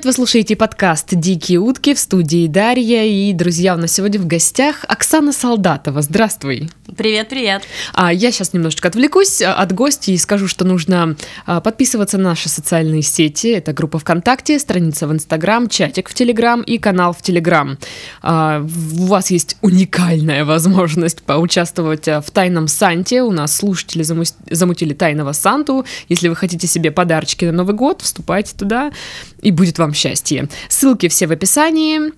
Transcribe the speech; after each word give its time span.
привет! 0.00 0.04
Вы 0.04 0.12
слушаете 0.12 0.56
подкаст 0.56 1.08
«Дикие 1.12 1.58
утки» 1.58 1.94
в 1.94 1.98
студии 1.98 2.46
Дарья. 2.46 3.04
И, 3.04 3.32
друзья, 3.34 3.74
у 3.74 3.78
нас 3.78 3.92
сегодня 3.92 4.18
в 4.18 4.26
гостях 4.26 4.84
Оксана 4.88 5.32
Солдатова. 5.32 6.00
Здравствуй! 6.00 6.70
Привет, 6.96 7.28
привет! 7.28 7.62
А, 7.92 8.12
я 8.12 8.32
сейчас 8.32 8.52
немножечко 8.52 8.88
отвлекусь 8.88 9.42
а, 9.42 9.54
от 9.54 9.72
гостей 9.72 10.14
и 10.14 10.18
скажу, 10.18 10.48
что 10.48 10.64
нужно 10.64 11.16
а, 11.44 11.60
подписываться 11.60 12.18
на 12.18 12.30
наши 12.30 12.48
социальные 12.48 13.02
сети. 13.02 13.48
Это 13.48 13.72
группа 13.72 13.98
ВКонтакте, 13.98 14.58
страница 14.58 15.06
в 15.06 15.12
Инстаграм, 15.12 15.68
чатик 15.68 16.08
в 16.08 16.14
Телеграм 16.14 16.62
и 16.62 16.78
канал 16.78 17.12
в 17.12 17.22
Телеграм. 17.22 17.78
А, 18.22 18.64
у 18.98 19.06
вас 19.06 19.30
есть 19.30 19.56
уникальная 19.60 20.44
возможность 20.44 21.22
поучаствовать 21.22 22.08
а, 22.08 22.20
в 22.20 22.30
Тайном 22.30 22.68
Санте. 22.68 23.22
У 23.22 23.32
нас 23.32 23.54
слушатели 23.54 24.02
замутили 24.02 24.94
Тайного 24.94 25.32
Санту. 25.32 25.84
Если 26.08 26.28
вы 26.28 26.36
хотите 26.36 26.66
себе 26.66 26.90
подарочки 26.90 27.44
на 27.44 27.52
Новый 27.52 27.74
год, 27.74 28.02
вступайте 28.02 28.54
туда 28.56 28.92
и 29.42 29.50
будет 29.50 29.78
вам 29.78 29.89
счастье. 29.94 30.48
Ссылки 30.68 31.08
все 31.08 31.26
в 31.26 31.32
описании. 31.32 32.12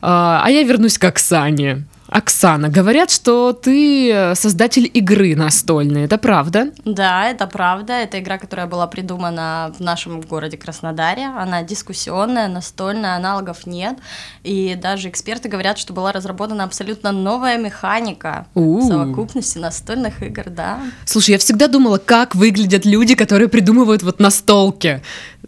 А, 0.00 0.42
а 0.44 0.50
я 0.50 0.62
вернусь 0.62 0.98
к 0.98 1.04
Оксане. 1.04 1.84
Оксана, 2.06 2.68
говорят, 2.68 3.10
что 3.10 3.52
ты 3.52 4.34
создатель 4.34 4.88
игры 4.92 5.34
настольной, 5.34 6.04
это 6.04 6.16
правда? 6.18 6.70
Да, 6.84 7.28
это 7.28 7.46
правда. 7.46 7.94
Это 7.94 8.20
игра, 8.20 8.38
которая 8.38 8.66
была 8.66 8.86
придумана 8.86 9.74
в 9.76 9.80
нашем 9.80 10.20
городе 10.20 10.56
Краснодаре. 10.56 11.26
Она 11.26 11.62
дискуссионная, 11.62 12.46
настольная, 12.46 13.16
аналогов 13.16 13.66
нет. 13.66 13.98
И 14.44 14.78
даже 14.80 15.08
эксперты 15.08 15.48
говорят, 15.48 15.78
что 15.78 15.92
была 15.92 16.12
разработана 16.12 16.62
абсолютно 16.64 17.10
новая 17.10 17.58
механика 17.58 18.46
У-у-у. 18.54 18.86
совокупности 18.86 19.58
настольных 19.58 20.22
игр, 20.22 20.44
да. 20.50 20.82
Слушай, 21.06 21.32
я 21.32 21.38
всегда 21.38 21.66
думала, 21.66 21.98
как 21.98 22.34
выглядят 22.36 22.84
люди, 22.84 23.14
которые 23.16 23.48
придумывают 23.48 24.02
вот 24.04 24.20
настолки. 24.20 25.02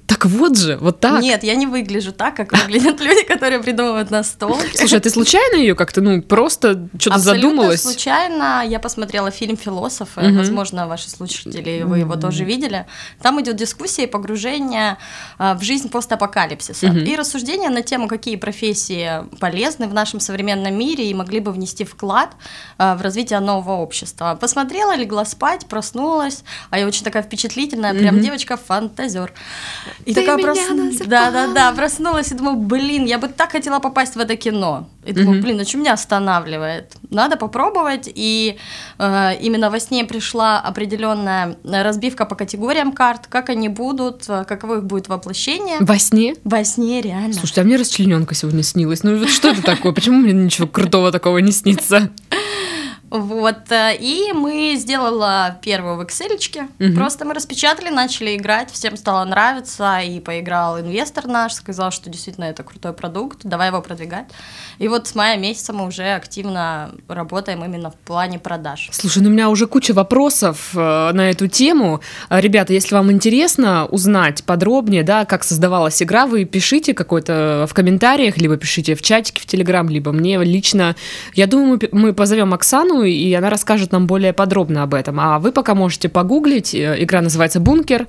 Так 0.07 0.25
вот 0.27 0.57
же, 0.57 0.77
вот 0.77 1.01
так. 1.01 1.21
Нет, 1.21 1.43
я 1.43 1.57
не 1.57 1.67
выгляжу 1.67 2.13
так, 2.13 2.37
как 2.37 2.53
выглядят 2.53 3.01
люди, 3.07 3.25
которые 3.25 3.61
придумывают 3.61 4.11
настолки. 4.11 4.77
Слушай, 4.77 4.99
а 4.99 5.01
ты 5.01 5.11
случайно 5.11 5.57
ее 5.57 5.75
как-то, 5.75 6.01
ну, 6.01 6.23
просто 6.23 6.89
что-то 6.99 7.19
задумалась? 7.19 7.83
случайно. 7.83 8.65
Я 8.67 8.79
посмотрела 8.79 9.31
фильм 9.31 9.57
«Философы», 9.57 10.21
угу. 10.21 10.37
возможно, 10.37 10.87
ваши 10.87 11.11
слушатели, 11.11 11.83
вы 11.83 11.99
его 11.99 12.15
тоже 12.17 12.45
видели. 12.45 12.87
Там 13.21 13.41
идет 13.41 13.57
дискуссия 13.57 14.05
и 14.05 14.07
погружение 14.07 14.97
а, 15.39 15.55
в 15.55 15.63
жизнь 15.63 15.91
постапокалипсиса. 15.91 16.87
Угу. 16.87 16.99
И 16.99 17.17
рассуждение 17.17 17.71
на 17.71 17.83
тему, 17.83 18.07
какие 18.07 18.37
профессии 18.37 19.25
полезны 19.41 19.89
в 19.89 19.95
нашем 19.95 20.21
современном 20.21 20.79
мире 20.79 21.11
и 21.11 21.15
могли 21.15 21.41
бы 21.41 21.51
внести 21.51 21.85
вклад 21.85 22.31
а, 22.79 22.95
в 22.95 23.03
развитие 23.03 23.41
нового 23.41 23.83
общества. 23.83 24.39
Посмотрела, 24.41 24.95
легла 24.95 25.25
спать, 25.25 25.67
проснулась, 25.67 26.45
а 26.71 26.79
я 26.79 26.87
очень 26.87 27.03
такая 27.03 27.25
впечатлительная, 27.25 27.93
прям 27.93 28.21
девочка-фантазер. 28.21 29.33
И 30.05 30.15
Ты 30.15 30.21
такая 30.21 30.37
меня 30.37 30.47
прос... 30.47 30.99
Да, 31.07 31.31
да, 31.31 31.53
да, 31.53 31.73
проснулась 31.73 32.31
и 32.33 32.35
думаю, 32.35 32.57
блин, 32.57 33.05
я 33.05 33.19
бы 33.19 33.29
так 33.29 33.53
хотела 33.53 33.79
попасть 33.79 34.17
в 34.17 34.21
это 34.21 34.37
кино. 34.37 34.89
И 35.05 35.13
думаю, 35.13 35.41
блин, 35.41 35.61
а 35.61 35.65
что 35.65 35.79
меня 35.79 35.93
останавливает? 35.93 36.97
Надо 37.11 37.37
попробовать. 37.37 38.11
И 38.13 38.57
э, 38.99 39.33
именно 39.41 39.71
во 39.71 39.79
сне 39.79 40.05
пришла 40.05 40.59
определенная 40.61 41.57
разбивка 41.65 42.27
по 42.27 42.35
категориям 42.35 42.93
карт, 42.93 43.29
как 43.29 43.49
они 43.49 43.69
будут, 43.69 44.25
э, 44.29 44.45
каково 44.45 44.79
их 44.79 44.85
будет 44.85 45.09
воплощение. 45.09 45.77
Во 45.81 45.99
сне? 45.99 46.35
Во 46.43 46.65
сне, 46.65 47.01
реально. 47.01 47.35
Слушайте, 47.35 47.61
а 47.61 47.65
мне 47.65 47.77
расчлененка 47.77 48.35
сегодня 48.35 48.65
снилась. 48.65 49.05
Ну 49.05 49.17
вот 49.19 49.31
что 49.31 49.49
это 49.49 49.63
такое? 49.63 49.93
Почему 49.93 50.19
мне 50.19 50.33
ничего 50.33 50.67
крутого 50.67 51.13
такого 51.13 51.39
не 51.39 51.53
снится? 51.53 52.11
Вот, 53.19 53.71
э, 53.71 53.97
и 53.99 54.33
мы 54.33 54.75
сделала 54.77 55.59
первую 55.63 55.97
в 55.97 56.01
Excel. 56.01 56.27
Угу. 56.79 56.95
Просто 56.95 57.25
мы 57.25 57.35
распечатали, 57.35 57.89
начали 57.89 58.37
играть, 58.37 58.71
всем 58.71 58.97
стало 58.97 59.25
нравиться, 59.25 60.01
и 60.01 60.21
поиграл 60.21 60.81
инвестор 60.81 61.27
наш, 61.27 61.55
сказал, 61.55 61.91
что 61.91 62.11
действительно 62.11 62.45
это 62.45 62.63
крутой 62.63 62.93
продукт, 62.93 63.41
давай 63.45 63.69
его 63.69 63.81
продвигать. 63.81 64.27
И 64.79 64.89
вот 64.89 65.07
с 65.07 65.15
мая 65.15 65.37
месяца 65.37 65.73
мы 65.73 65.87
уже 65.87 66.05
активно 66.15 66.93
работаем 67.09 67.65
именно 67.65 67.91
в 67.91 67.95
плане 67.97 68.39
продаж. 68.39 68.89
Слушай, 68.93 69.23
ну 69.23 69.31
у 69.31 69.33
меня 69.33 69.49
уже 69.49 69.67
куча 69.67 69.93
вопросов 69.93 70.71
э, 70.75 71.13
на 71.13 71.31
эту 71.31 71.49
тему. 71.49 72.01
Э, 72.29 72.41
ребята, 72.41 72.73
если 72.73 72.95
вам 72.95 73.11
интересно 73.11 73.87
узнать 73.87 74.45
подробнее, 74.45 75.03
да, 75.03 75.25
как 75.25 75.45
создавалась 75.45 76.03
игра, 76.03 76.27
вы 76.27 76.45
пишите 76.45 76.95
какой-то 76.95 77.67
в 77.69 77.75
комментариях, 77.75 78.37
либо 78.37 78.57
пишите 78.57 78.95
в 78.95 79.03
чатике 79.03 79.43
в 79.43 79.47
Телеграм, 79.47 79.89
либо 79.89 80.13
мне 80.13 80.43
лично. 80.43 80.97
Я 81.35 81.47
думаю, 81.47 81.81
мы 81.93 82.13
позовем 82.13 82.53
Оксану, 82.55 83.03
и 83.13 83.33
она 83.33 83.51
расскажет 83.51 83.93
нам 83.93 84.07
более 84.07 84.33
подробно 84.33 84.83
об 84.83 84.95
этом. 84.95 85.21
А 85.21 85.39
вы 85.39 85.53
пока 85.53 85.75
можете 85.75 86.09
погуглить. 86.09 86.75
Э, 86.75 86.97
игра 86.99 87.21
называется 87.21 87.61
«Бункер». 87.61 88.07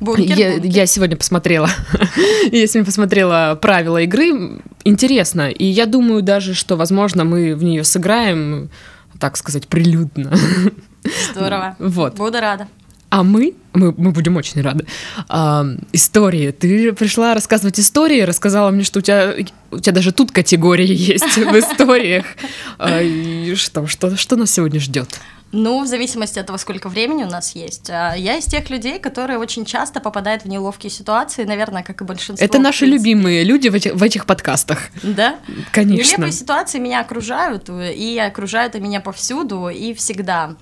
Бункер, 0.00 0.36
я, 0.36 0.50
бункер. 0.52 0.70
я 0.70 0.86
сегодня 0.86 1.16
посмотрела, 1.16 1.70
я 2.50 2.66
сегодня 2.66 2.84
посмотрела 2.84 3.56
правила 3.62 4.02
игры, 4.02 4.60
интересно, 4.82 5.48
и 5.48 5.64
я 5.64 5.86
думаю 5.86 6.22
даже, 6.22 6.54
что, 6.54 6.76
возможно, 6.76 7.22
мы 7.22 7.54
в 7.54 7.62
нее 7.62 7.84
сыграем, 7.84 8.68
так 9.20 9.36
сказать, 9.36 9.68
прилюдно. 9.68 10.32
Здорово. 11.32 11.76
Вот. 11.78 12.16
Буду 12.16 12.40
рада. 12.40 12.66
А 13.12 13.22
мы, 13.22 13.52
мы, 13.74 13.92
мы 13.94 14.10
будем 14.10 14.38
очень 14.38 14.62
рады. 14.62 14.86
А, 15.28 15.66
истории. 15.92 16.50
Ты 16.50 16.94
пришла 16.94 17.34
рассказывать 17.34 17.78
истории, 17.78 18.22
рассказала 18.22 18.70
мне, 18.70 18.84
что 18.84 19.00
у 19.00 19.02
тебя, 19.02 19.34
у 19.70 19.80
тебя 19.80 19.92
даже 19.92 20.12
тут 20.12 20.32
категории 20.32 20.86
есть 20.90 21.36
в 21.36 21.58
историях. 21.58 22.24
А, 22.78 23.02
и 23.02 23.54
что, 23.54 23.86
что, 23.86 24.16
что 24.16 24.36
нас 24.36 24.50
сегодня 24.50 24.80
ждет? 24.80 25.20
Ну, 25.52 25.82
в 25.84 25.86
зависимости 25.86 26.38
от 26.38 26.46
того, 26.46 26.58
сколько 26.58 26.88
времени 26.88 27.24
у 27.24 27.28
нас 27.28 27.54
есть. 27.54 27.90
А, 27.90 28.14
я 28.14 28.36
из 28.38 28.46
тех 28.46 28.70
людей, 28.70 28.98
которые 28.98 29.38
очень 29.38 29.66
часто 29.66 30.00
попадают 30.00 30.44
в 30.44 30.48
неловкие 30.48 30.90
ситуации, 30.90 31.44
наверное, 31.44 31.82
как 31.82 32.00
и 32.00 32.04
большинство. 32.04 32.44
Это 32.44 32.58
наши 32.58 32.86
любимые 32.86 33.44
люди 33.44 33.68
в 33.68 33.74
этих, 33.74 33.94
в 33.94 34.02
этих 34.02 34.24
подкастах. 34.24 34.88
Да? 35.02 35.36
Конечно. 35.70 36.12
Нелепые 36.12 36.32
ситуации 36.32 36.78
меня 36.78 37.00
окружают, 37.00 37.68
и 37.68 38.18
окружают 38.18 38.74
меня 38.74 39.00
повсюду 39.00 39.68
и 39.68 39.92
всегда. 39.92 40.56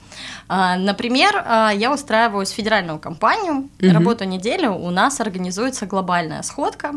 А, 0.48 0.76
например, 0.76 1.44
а, 1.46 1.70
я 1.70 1.92
устраиваюсь 1.92 2.50
в 2.50 2.54
федеральную 2.54 2.98
компанию, 2.98 3.68
угу. 3.80 3.92
работаю 3.92 4.28
неделю, 4.28 4.72
у 4.72 4.90
нас 4.90 5.20
организуется 5.20 5.86
глобальная 5.86 6.42
сходка, 6.42 6.94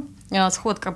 сходка 0.52 0.96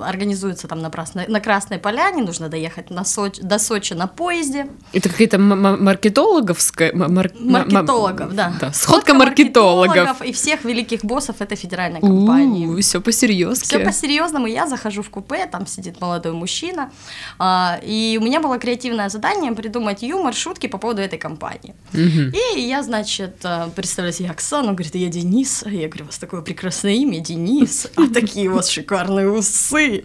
организуется 0.00 0.68
там 0.68 0.80
на, 0.80 0.90
Красной, 0.90 1.26
на 1.28 1.40
Красной 1.40 1.78
Поляне, 1.78 2.22
нужно 2.22 2.48
доехать 2.48 2.90
на 2.90 3.04
Сочи, 3.04 3.42
до 3.42 3.58
Сочи 3.58 3.94
на 3.94 4.06
поезде. 4.06 4.68
Это 4.92 5.08
какие-то 5.08 5.38
маркетологовская... 5.38 6.92
Мар... 6.94 7.30
Маркетологов, 7.38 8.34
да. 8.34 8.52
да. 8.60 8.72
Сходка, 8.72 9.14
маркетологов. 9.14 9.96
маркетологов. 9.96 10.22
И 10.22 10.32
всех 10.32 10.64
великих 10.64 11.04
боссов 11.04 11.40
этой 11.40 11.56
федеральной 11.56 12.00
компании. 12.00 12.80
Все 12.80 13.00
по-серьезному. 13.00 13.56
Все 13.56 13.78
по-серьезному. 13.78 14.46
Я 14.46 14.66
захожу 14.66 15.02
в 15.02 15.10
купе, 15.10 15.46
там 15.46 15.66
сидит 15.66 16.00
молодой 16.00 16.32
мужчина, 16.32 16.90
а, 17.38 17.80
и 17.82 18.18
у 18.20 18.24
меня 18.24 18.40
было 18.40 18.58
креативное 18.58 19.08
задание 19.08 19.52
придумать 19.52 20.02
юмор, 20.02 20.34
шутки 20.34 20.66
по 20.66 20.78
поводу 20.78 21.00
этой 21.00 21.18
компании. 21.18 21.74
Угу. 21.92 22.36
И 22.56 22.60
я, 22.60 22.82
значит, 22.82 23.36
э, 23.44 23.68
представляю 23.74 24.12
себе 24.12 24.30
Оксану, 24.30 24.72
говорит, 24.72 24.94
я 24.94 25.08
Денис. 25.08 25.64
Я 25.66 25.88
говорю, 25.88 26.04
у 26.04 26.06
вас 26.06 26.18
такое 26.18 26.42
прекрасное 26.42 26.92
имя, 26.92 27.20
Денис. 27.20 27.88
А 27.96 28.08
такие 28.12 28.43
какие 28.44 28.48
у 28.48 28.54
вас 28.54 28.68
шикарные 28.68 29.30
усы. 29.30 30.04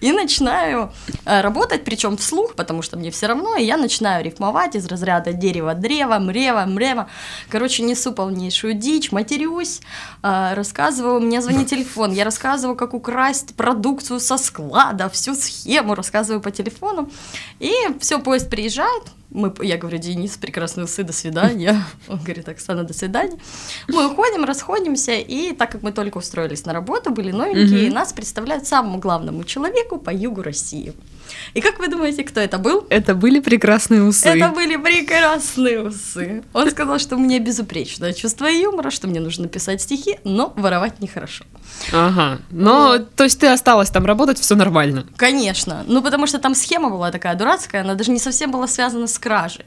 И 0.00 0.12
начинаю 0.12 0.92
э, 1.24 1.40
работать, 1.40 1.84
причем 1.84 2.16
вслух, 2.18 2.56
потому 2.56 2.82
что 2.82 2.98
мне 2.98 3.10
все 3.10 3.26
равно, 3.26 3.56
и 3.56 3.64
я 3.64 3.78
начинаю 3.78 4.22
рифмовать 4.22 4.76
из 4.76 4.86
разряда 4.86 5.32
дерева, 5.32 5.74
древа, 5.74 6.18
мрева, 6.18 6.66
мрева. 6.66 7.08
Короче, 7.48 7.82
несу 7.82 8.12
полнейшую 8.12 8.74
дичь, 8.74 9.12
матерюсь, 9.12 9.80
э, 10.22 10.54
рассказываю, 10.54 11.20
мне 11.20 11.40
звонит 11.40 11.68
телефон, 11.68 12.12
я 12.12 12.24
рассказываю, 12.24 12.76
как 12.76 12.92
украсть 12.92 13.54
продукцию 13.56 14.20
со 14.20 14.36
склада, 14.36 15.08
всю 15.08 15.34
схему 15.34 15.94
рассказываю 15.94 16.42
по 16.42 16.50
телефону. 16.50 17.10
И 17.60 17.72
все, 18.00 18.18
поезд 18.18 18.50
приезжает, 18.50 19.04
мы, 19.34 19.52
я 19.62 19.76
говорю, 19.76 19.98
Денис, 19.98 20.36
прекрасные 20.36 20.84
усы, 20.84 21.02
до 21.02 21.12
свидания. 21.12 21.84
Он 22.08 22.18
говорит, 22.18 22.48
Оксана, 22.48 22.84
до 22.84 22.94
свидания. 22.94 23.36
Мы 23.88 24.06
уходим, 24.06 24.44
расходимся, 24.44 25.12
и 25.12 25.52
так 25.52 25.72
как 25.72 25.82
мы 25.82 25.92
только 25.92 26.18
устроились 26.18 26.64
на 26.64 26.72
работу, 26.72 27.10
были 27.10 27.32
новенькие, 27.32 27.90
нас 27.90 28.12
представляют 28.12 28.66
самому 28.66 28.98
главному 28.98 29.44
человеку 29.44 29.98
по 29.98 30.10
югу 30.10 30.42
России. 30.42 30.94
И 31.54 31.60
как 31.60 31.78
вы 31.78 31.88
думаете, 31.88 32.22
кто 32.22 32.40
это 32.40 32.58
был? 32.58 32.86
Это 32.90 33.14
были 33.14 33.40
прекрасные 33.40 34.02
усы. 34.02 34.28
Это 34.28 34.50
были 34.50 34.76
прекрасные 34.76 35.82
усы. 35.82 36.44
Он 36.52 36.70
сказал, 36.70 36.98
что 36.98 37.16
у 37.16 37.18
меня 37.18 37.40
безупречное 37.40 38.12
чувство 38.12 38.46
юмора, 38.46 38.90
что 38.90 39.08
мне 39.08 39.20
нужно 39.20 39.48
писать 39.48 39.80
стихи, 39.80 40.18
но 40.24 40.52
воровать 40.56 41.00
нехорошо. 41.00 41.44
Ага. 41.92 42.38
Но, 42.50 42.88
вот. 42.88 43.14
то 43.14 43.24
есть 43.24 43.38
ты 43.38 43.46
осталась 43.46 43.90
там 43.90 44.06
работать, 44.06 44.38
все 44.38 44.54
нормально? 44.54 45.06
Конечно. 45.16 45.84
Ну, 45.86 46.02
потому 46.02 46.26
что 46.26 46.38
там 46.38 46.54
схема 46.54 46.90
была 46.90 47.10
такая 47.10 47.34
дурацкая, 47.34 47.82
она 47.82 47.94
даже 47.94 48.10
не 48.10 48.18
совсем 48.18 48.50
была 48.50 48.66
связана 48.66 49.06
с 49.06 49.18
кражей. 49.18 49.64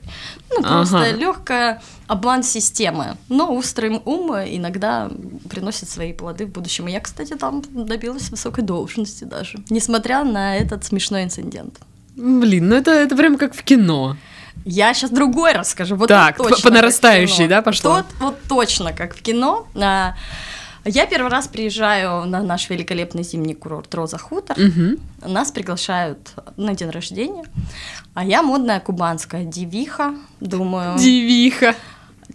Ну, 0.49 0.61
просто 0.61 0.97
ага. 0.97 1.11
легкая 1.11 1.81
обман 2.07 2.43
системы. 2.43 3.17
Но 3.29 3.53
острый 3.53 4.01
ум 4.03 4.31
иногда 4.33 5.09
приносит 5.49 5.89
свои 5.89 6.13
плоды 6.13 6.45
в 6.45 6.49
будущем. 6.49 6.87
И 6.87 6.91
я, 6.91 6.99
кстати, 6.99 7.33
там 7.33 7.61
добилась 7.69 8.29
высокой 8.29 8.63
должности 8.63 9.23
даже, 9.23 9.59
несмотря 9.69 10.23
на 10.23 10.55
этот 10.55 10.85
смешной 10.85 11.23
инцидент. 11.23 11.79
Блин, 12.15 12.69
ну 12.69 12.75
это, 12.75 12.91
это 12.91 13.15
прям 13.15 13.37
как 13.37 13.53
в 13.53 13.63
кино. 13.63 14.17
Я 14.65 14.93
сейчас 14.93 15.11
другой 15.11 15.53
расскажу. 15.53 15.95
Вот 15.95 16.07
так, 16.07 16.37
точно 16.37 16.69
по 16.69 16.69
нарастающей, 16.71 17.47
да, 17.47 17.61
пошло? 17.61 17.93
Вот, 17.93 18.05
вот 18.19 18.35
точно 18.49 18.91
как 18.91 19.15
в 19.15 19.21
кино. 19.21 19.67
А, 19.75 20.15
Я 20.85 21.05
первый 21.05 21.29
раз 21.29 21.47
приезжаю 21.47 22.25
на 22.25 22.41
наш 22.41 22.69
великолепный 22.69 23.23
зимний 23.23 23.53
курорт 23.53 23.93
Роза 23.93 24.17
Хутор. 24.17 24.57
Мгм. 24.57 24.99
Нас 25.25 25.51
приглашают 25.51 26.33
на 26.55 26.73
день 26.73 26.89
рождения, 26.89 27.43
а 28.13 28.23
я 28.23 28.41
модная 28.41 28.79
кубанская 28.79 29.43
девиха, 29.43 30.15
думаю. 30.39 30.97
Девиха. 30.97 31.75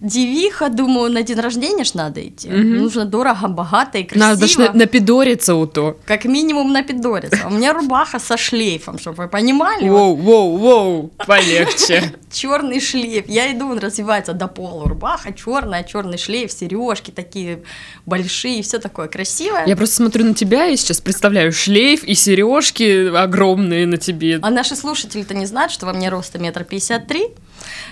Девиха, 0.03 0.69
думаю, 0.69 1.13
на 1.13 1.23
день 1.23 1.39
рождения 1.39 1.85
ж 1.85 1.95
надо 1.95 2.27
идти. 2.27 2.49
Мгм. 2.49 2.79
Нужно 2.79 3.05
дорого, 3.05 3.47
богато 3.47 3.99
и 3.99 4.03
красиво. 4.03 4.27
Надо 4.31 4.47
ж 4.49 4.57
на- 4.59 4.73
напидориться 4.73 5.55
у 5.55 5.67
то. 5.67 5.97
Как 6.07 6.25
минимум 6.25 6.73
напидориться. 6.73 7.47
У 7.47 7.51
меня 7.51 7.73
рубаха 7.73 8.19
со 8.19 8.37
шлейфом, 8.37 8.99
чтобы 8.99 9.23
вы 9.23 9.29
понимали. 9.29 9.89
Воу, 9.89 10.17
воу, 10.17 10.57
воу, 10.57 11.11
полегче. 11.25 12.13
черный 12.33 12.81
шлейф. 12.81 13.29
Я 13.29 13.53
иду, 13.53 13.69
он 13.71 13.79
развивается 13.79 14.33
до 14.33 14.49
пола. 14.49 14.89
Рубаха 14.89 15.33
черная, 15.33 15.85
черный 15.85 16.19
шлейф, 16.19 16.51
сережки 16.51 17.13
такие 17.13 17.63
большие, 18.05 18.63
все 18.65 18.79
такое 18.81 19.07
красивое. 19.07 19.67
Я 19.67 19.77
просто 19.77 19.97
смотрю 19.97 20.25
на 20.25 20.35
тебя 20.35 20.67
и 20.67 20.77
сейчас 20.77 21.01
представляю 21.01 21.53
шлейф 21.53 22.03
и 22.03 22.15
сережки 22.15 23.15
огромные 23.15 23.87
на 23.87 23.99
тебе. 23.99 24.41
А 24.43 24.51
наши 24.51 24.75
слушатели-то 24.75 25.35
не 25.35 25.47
знают, 25.47 25.71
что 25.71 25.87
во 25.87 25.93
мне 25.93 26.09
роста 26.09 26.39
метр 26.41 26.65
пятьдесят 26.65 27.07
три. 27.07 27.29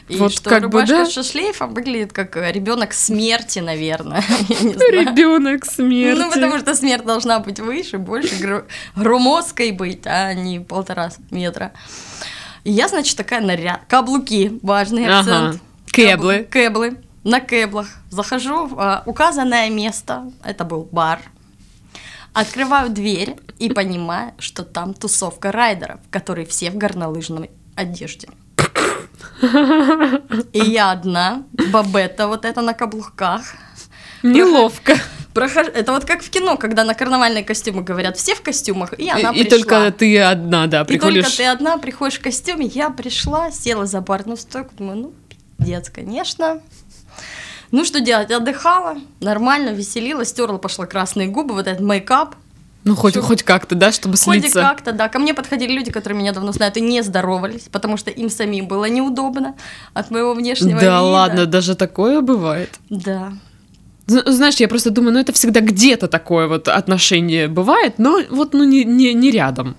И 0.08 0.16
Вот 0.16 0.32
что 0.32 0.50
как 0.50 0.62
бы 0.70 0.80
рубашка 0.80 1.04
да. 1.04 1.06
со 1.06 1.22
шлейфом 1.22 1.74
выглядит 1.74 2.12
как 2.12 2.36
ребенок 2.36 2.92
смерти, 2.92 3.60
наверное. 3.60 4.22
Ребенок 4.48 5.64
смерти. 5.64 6.18
Ну, 6.20 6.30
потому 6.30 6.58
что 6.58 6.74
смерть 6.74 7.04
должна 7.04 7.38
быть 7.38 7.60
выше, 7.60 7.98
больше, 7.98 8.34
гро- 8.36 8.64
громоздкой 8.96 9.72
быть, 9.72 10.06
а 10.06 10.34
не 10.34 10.60
полтора 10.60 11.10
метра. 11.30 11.72
И 12.64 12.72
я, 12.72 12.88
значит, 12.88 13.16
такая 13.16 13.40
наряд. 13.40 13.80
Каблуки, 13.88 14.58
важный 14.62 15.06
Ага. 15.06 15.18
акцент. 15.20 15.62
Кэблы. 15.92 16.46
Кэблы. 16.50 16.96
На 17.24 17.40
кэблах. 17.40 17.88
Захожу 18.10 18.66
в 18.66 18.78
а, 18.80 19.02
указанное 19.06 19.68
место. 19.70 20.30
Это 20.44 20.64
был 20.64 20.88
бар. 20.90 21.20
Открываю 22.32 22.90
дверь 22.90 23.36
и 23.58 23.70
понимаю, 23.72 24.32
что 24.38 24.62
там 24.62 24.94
тусовка 24.94 25.50
райдеров, 25.50 26.00
которые 26.10 26.46
все 26.46 26.70
в 26.70 26.76
горнолыжной 26.76 27.50
одежде. 27.74 28.28
И 30.52 30.58
я 30.61 30.90
одна, 30.93 31.44
бабета 31.72 32.26
вот 32.28 32.44
это 32.44 32.61
на 32.61 32.75
каблуках. 32.75 33.43
Неловко. 34.22 34.96
Прохожу... 35.32 35.70
Это 35.70 35.93
вот 35.93 36.05
как 36.05 36.22
в 36.22 36.31
кино, 36.31 36.56
когда 36.56 36.84
на 36.84 36.94
карнавальные 36.94 37.44
костюмы 37.44 37.82
говорят, 37.82 38.17
все 38.17 38.34
в 38.34 38.43
костюмах, 38.43 38.93
и 38.99 39.08
она 39.08 39.31
И, 39.31 39.40
и 39.40 39.44
пришла. 39.44 39.58
только 39.58 39.93
ты 39.93 40.19
одна, 40.20 40.67
да, 40.67 40.82
И 40.82 40.84
только 40.87 41.06
приходишь. 41.06 41.37
ты 41.37 41.44
одна 41.46 41.78
приходишь 41.78 42.19
в 42.19 42.22
костюме. 42.22 42.67
Я 42.67 42.90
пришла, 42.90 43.50
села 43.52 43.87
за 43.87 44.00
барную 44.00 44.37
стойку, 44.37 44.70
думаю, 44.76 44.99
ну, 44.99 45.12
пиздец, 45.58 45.88
конечно. 45.88 46.61
Ну, 47.70 47.84
что 47.84 48.00
делать? 48.00 48.32
Отдыхала, 48.32 48.96
нормально, 49.20 49.70
веселилась, 49.70 50.31
стерла, 50.31 50.58
пошла 50.58 50.87
красные 50.87 51.28
губы, 51.28 51.55
вот 51.55 51.69
этот 51.69 51.81
мейкап. 51.81 52.34
Ну, 52.84 52.96
хоть, 52.96 53.12
Всё. 53.12 53.22
хоть 53.22 53.42
как-то, 53.42 53.74
да, 53.74 53.92
чтобы 53.92 54.16
Хоть 54.16 54.40
слиться. 54.40 54.60
как-то, 54.62 54.92
да. 54.92 55.08
Ко 55.08 55.18
мне 55.18 55.34
подходили 55.34 55.72
люди, 55.72 55.90
которые 55.90 56.18
меня 56.18 56.32
давно 56.32 56.52
знают, 56.52 56.76
и 56.78 56.80
не 56.80 57.02
здоровались, 57.02 57.68
потому 57.70 57.98
что 57.98 58.10
им 58.10 58.30
самим 58.30 58.68
было 58.68 58.86
неудобно 58.86 59.54
от 59.92 60.10
моего 60.10 60.32
внешнего 60.32 60.80
Да 60.80 60.86
вида. 60.86 61.00
ладно, 61.02 61.46
даже 61.46 61.74
такое 61.74 62.22
бывает. 62.22 62.78
Да. 62.88 63.32
Знаешь, 64.06 64.56
я 64.56 64.66
просто 64.66 64.90
думаю, 64.90 65.12
ну 65.12 65.20
это 65.20 65.32
всегда 65.32 65.60
где-то 65.60 66.08
такое 66.08 66.48
вот 66.48 66.68
отношение 66.68 67.48
бывает, 67.48 67.98
но 67.98 68.20
вот 68.30 68.54
ну 68.54 68.64
не, 68.64 68.84
не, 68.84 69.12
не 69.14 69.30
рядом. 69.30 69.76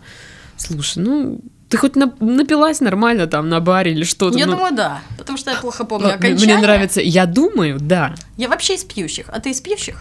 Слушай, 0.55 0.99
ну 1.03 1.41
ты 1.67 1.77
хоть 1.77 1.95
на- 1.95 2.13
напилась 2.19 2.81
нормально 2.81 3.27
там 3.27 3.49
на 3.49 3.59
баре 3.59 3.91
или 3.91 4.03
что-то? 4.03 4.37
Я 4.37 4.45
ну, 4.45 4.53
думаю, 4.53 4.73
да, 4.75 5.01
потому 5.17 5.37
что 5.37 5.51
я 5.51 5.57
плохо 5.57 5.85
помню 5.85 6.13
окончание. 6.13 6.55
Мне 6.55 6.57
нравится, 6.59 7.01
я 7.01 7.25
думаю, 7.25 7.77
да. 7.79 8.13
Я 8.37 8.47
вообще 8.47 8.75
из 8.75 8.83
пьющих, 8.83 9.25
а 9.29 9.39
ты 9.39 9.49
из 9.49 9.59
пьющих? 9.59 9.97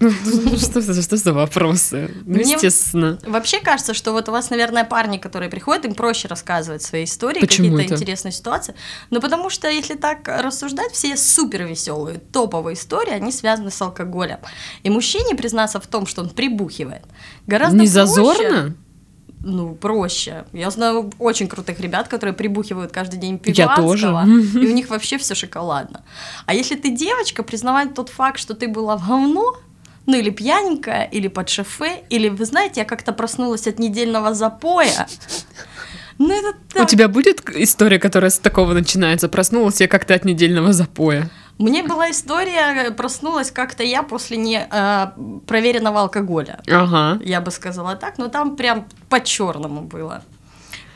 Ну, 0.00 0.10
Что, 0.58 0.80
за- 0.80 1.02
что 1.02 1.16
за 1.16 1.32
вопросы? 1.32 2.14
Ну, 2.24 2.34
Мне- 2.36 2.52
естественно. 2.52 3.18
Вообще 3.26 3.58
кажется, 3.60 3.94
что 3.94 4.12
вот 4.12 4.28
у 4.28 4.32
вас, 4.32 4.50
наверное, 4.50 4.84
парни, 4.84 5.18
которые 5.18 5.50
приходят, 5.50 5.84
им 5.84 5.94
проще 5.94 6.28
рассказывать 6.28 6.82
свои 6.82 7.02
истории, 7.04 7.40
какие-то 7.40 7.82
интересные 7.94 8.32
ситуации. 8.32 8.74
Ну, 9.10 9.20
потому 9.20 9.50
что, 9.50 9.68
если 9.68 9.94
так 9.96 10.28
рассуждать, 10.28 10.92
все 10.92 11.16
супер 11.16 11.64
веселые, 11.64 12.20
топовые 12.32 12.74
истории, 12.74 13.10
они 13.12 13.32
связаны 13.32 13.70
с 13.70 13.82
алкоголем. 13.82 14.38
И 14.84 14.90
мужчине 14.90 15.34
признаться 15.34 15.80
в 15.80 15.86
том, 15.86 16.06
что 16.06 16.22
он 16.22 16.30
прибухивает, 16.30 17.02
гораздо 17.46 17.76
Не 17.78 17.86
проще. 17.86 17.92
зазорно? 17.92 18.74
Ну, 19.40 19.74
проще. 19.76 20.44
Я 20.52 20.68
знаю 20.70 21.12
очень 21.20 21.46
крутых 21.48 21.78
ребят, 21.80 22.08
которые 22.08 22.34
прибухивают 22.34 22.90
каждый 22.92 23.18
день 23.20 23.40
Я 23.44 23.66
пиванского, 23.66 24.22
тоже. 24.24 24.42
и 24.60 24.66
у 24.66 24.72
них 24.74 24.90
вообще 24.90 25.16
все 25.18 25.34
шоколадно. 25.36 26.02
А 26.46 26.54
если 26.54 26.74
ты 26.74 26.90
девочка, 26.90 27.42
признавать 27.44 27.94
тот 27.94 28.08
факт, 28.08 28.40
что 28.40 28.54
ты 28.54 28.66
была 28.68 28.96
в 28.96 29.06
говно, 29.06 29.56
ну 30.08 30.16
или 30.16 30.30
пьяненькая, 30.30 31.04
или 31.04 31.28
под 31.28 31.50
шофе, 31.50 32.02
или, 32.08 32.30
вы 32.30 32.46
знаете, 32.46 32.80
я 32.80 32.86
как-то 32.86 33.12
проснулась 33.12 33.66
от 33.66 33.78
недельного 33.78 34.32
запоя. 34.32 35.06
Ну 36.16 36.34
это 36.34 36.56
У 36.74 36.78
так. 36.78 36.88
тебя 36.88 37.08
будет 37.08 37.48
история, 37.50 37.98
которая 37.98 38.30
с 38.30 38.38
такого 38.38 38.72
начинается? 38.72 39.28
Проснулась 39.28 39.80
я 39.80 39.86
как-то 39.86 40.14
от 40.14 40.24
недельного 40.24 40.72
запоя. 40.72 41.30
Мне 41.58 41.82
была 41.82 42.10
история, 42.10 42.90
проснулась 42.92 43.50
как-то 43.50 43.82
я 43.82 44.02
после 44.02 44.38
не 44.38 44.66
э, 44.70 45.06
проверенного 45.46 46.00
алкоголя. 46.00 46.60
Ага. 46.70 47.20
я 47.22 47.40
бы 47.40 47.50
сказала 47.50 47.94
так, 47.94 48.16
но 48.16 48.28
там 48.28 48.56
прям 48.56 48.88
по-черному 49.10 49.82
было. 49.82 50.22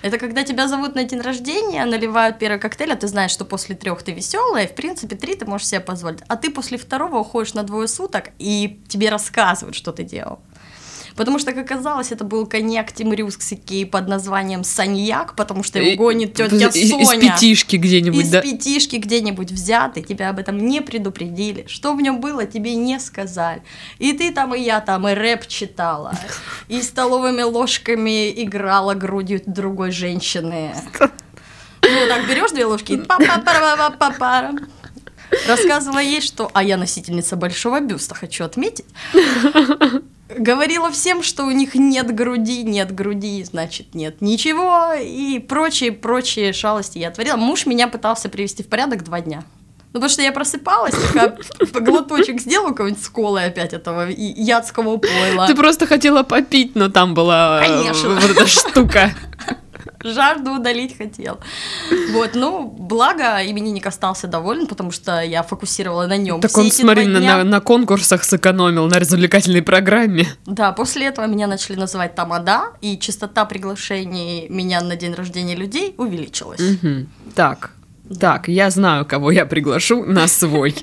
Это 0.03 0.19
когда 0.19 0.43
тебя 0.43 0.67
зовут 0.67 0.97
на 0.97 1.05
день 1.05 1.21
рождения, 1.21 1.85
наливают 1.85 2.39
первый 2.39 2.59
коктейль, 2.59 2.93
а 2.93 2.97
ты 2.97 3.07
знаешь, 3.07 3.31
что 3.31 3.45
после 3.45 3.77
трех 3.77 4.03
ты 4.03 4.13
веселая, 4.13 4.65
и 4.65 4.67
в 4.67 4.75
принципе 4.75 5.15
три 5.15 5.37
ты 5.37 5.47
можешь 5.47 5.69
себе 5.69 5.81
позволить. 5.81 6.21
А 6.27 6.37
ты 6.37 6.51
после 6.51 6.77
второго 6.77 7.19
уходишь 7.19 7.55
на 7.55 7.63
двое 7.63 7.87
суток, 7.87 8.31
и 8.41 8.81
тебе 8.89 9.11
рассказывают, 9.11 9.77
что 9.77 9.93
ты 9.93 10.03
делал. 10.03 10.41
Потому 11.17 11.39
что, 11.39 11.53
как 11.53 11.65
оказалось, 11.65 12.13
это 12.13 12.25
был 12.25 12.47
коньяк 12.47 12.93
темрюкский 12.93 13.87
под 13.87 14.09
названием 14.09 14.65
Саньяк, 14.65 15.35
потому 15.37 15.63
что 15.63 15.79
его 15.79 15.91
И- 15.91 15.97
гонит 15.97 16.35
тетя 16.35 16.69
из, 16.69 16.77
из 16.77 16.91
Соня. 17.09 17.21
пятишки 17.21 17.77
где-нибудь, 17.77 18.25
Из 18.25 18.31
да? 18.31 18.41
пятишки 18.41 18.97
где-нибудь 18.97 19.51
взятый, 19.51 20.03
тебя 20.03 20.31
об 20.31 20.39
этом 20.39 20.59
не 20.59 20.81
предупредили. 20.81 21.67
Что 21.69 21.95
в 21.95 22.01
нем 22.01 22.21
было, 22.21 22.47
тебе 22.47 22.75
не 22.75 22.99
сказали. 22.99 23.63
И 23.99 24.13
ты 24.13 24.33
там, 24.33 24.55
и 24.55 24.61
я 24.61 24.81
там, 24.81 25.09
и 25.09 25.13
рэп 25.13 25.47
читала, 25.47 26.15
и 26.69 26.81
столовыми 26.83 27.43
ложками 27.43 28.31
играла 28.43 28.95
грудью 28.95 29.43
другой 29.47 29.91
женщины. 29.91 30.75
Ну, 31.01 32.07
так 32.09 32.29
берешь 32.29 32.53
две 32.53 32.65
ложки 32.65 32.93
и 32.93 32.97
па 32.97 33.19
па 33.19 33.39
па 33.39 33.77
па 33.77 33.91
па 33.91 34.11
па 34.19 34.53
Рассказывала 35.49 35.99
ей, 35.99 36.21
что... 36.21 36.51
А 36.53 36.63
я 36.63 36.77
носительница 36.77 37.37
большого 37.37 37.81
бюста, 37.81 38.15
хочу 38.15 38.45
отметить. 38.45 38.85
Говорила 40.39 40.91
всем, 40.91 41.23
что 41.23 41.45
у 41.45 41.51
них 41.51 41.75
нет 41.75 42.15
груди, 42.15 42.63
нет 42.63 42.95
груди, 42.95 43.45
значит, 43.45 43.95
нет 43.95 44.21
ничего, 44.21 44.93
и 44.95 45.39
прочие-прочие 45.39 46.53
шалости 46.53 46.99
я 46.99 47.11
творила. 47.11 47.37
Муж 47.37 47.67
меня 47.67 47.89
пытался 47.89 48.29
привести 48.29 48.63
в 48.63 48.69
порядок 48.69 49.05
два 49.05 49.21
дня. 49.21 49.45
Ну, 49.93 50.01
потому 50.01 50.09
что 50.09 50.23
я 50.23 50.33
просыпалась, 50.33 50.95
такая, 51.13 51.37
глоточек 51.81 52.41
сделала 52.41 52.71
какой-нибудь 52.71 53.05
с 53.05 53.09
колой 53.09 53.45
опять 53.45 53.75
этого 53.75 54.09
ядского 54.09 54.97
пойла. 54.97 55.47
Ты 55.47 55.55
просто 55.55 55.87
хотела 55.87 56.23
попить, 56.23 56.75
но 56.75 56.89
там 56.89 57.13
была 57.15 57.63
э, 57.63 57.69
Конечно. 57.69 58.11
вот 58.11 58.25
эта 58.25 58.47
штука. 58.47 59.13
жажду 60.05 60.53
удалить 60.53 60.97
хотел. 60.97 61.39
Вот, 62.13 62.31
ну, 62.35 62.67
благо 62.67 63.41
именинник 63.45 63.87
остался 63.87 64.27
доволен, 64.27 64.67
потому 64.67 64.91
что 64.91 65.21
я 65.23 65.43
фокусировала 65.43 66.07
на 66.07 66.17
нем. 66.17 66.41
Так 66.41 66.57
он, 66.57 66.71
смотри, 66.71 67.07
на, 67.07 67.21
на- 67.21 67.45
на 67.45 67.61
конкурсах 67.61 68.25
сэкономил, 68.25 68.87
на 68.87 68.99
развлекательной 68.99 69.63
программе. 69.63 70.27
Да, 70.47 70.73
после 70.73 71.07
этого 71.07 71.27
меня 71.27 71.47
начали 71.47 71.77
называть 71.77 72.15
Тамада, 72.15 72.65
и 72.81 72.99
частота 72.99 73.45
приглашений 73.45 74.47
меня 74.49 74.81
на 74.81 74.97
день 74.97 75.15
рождения 75.15 75.55
людей 75.57 75.95
увеличилась. 75.99 76.61
Мгм. 76.61 77.09
Так, 77.35 77.71
так, 78.21 78.49
я 78.49 78.71
знаю, 78.71 79.07
кого 79.07 79.31
я 79.31 79.47
приглашу 79.47 80.05
на 80.05 80.27
свой. 80.29 80.75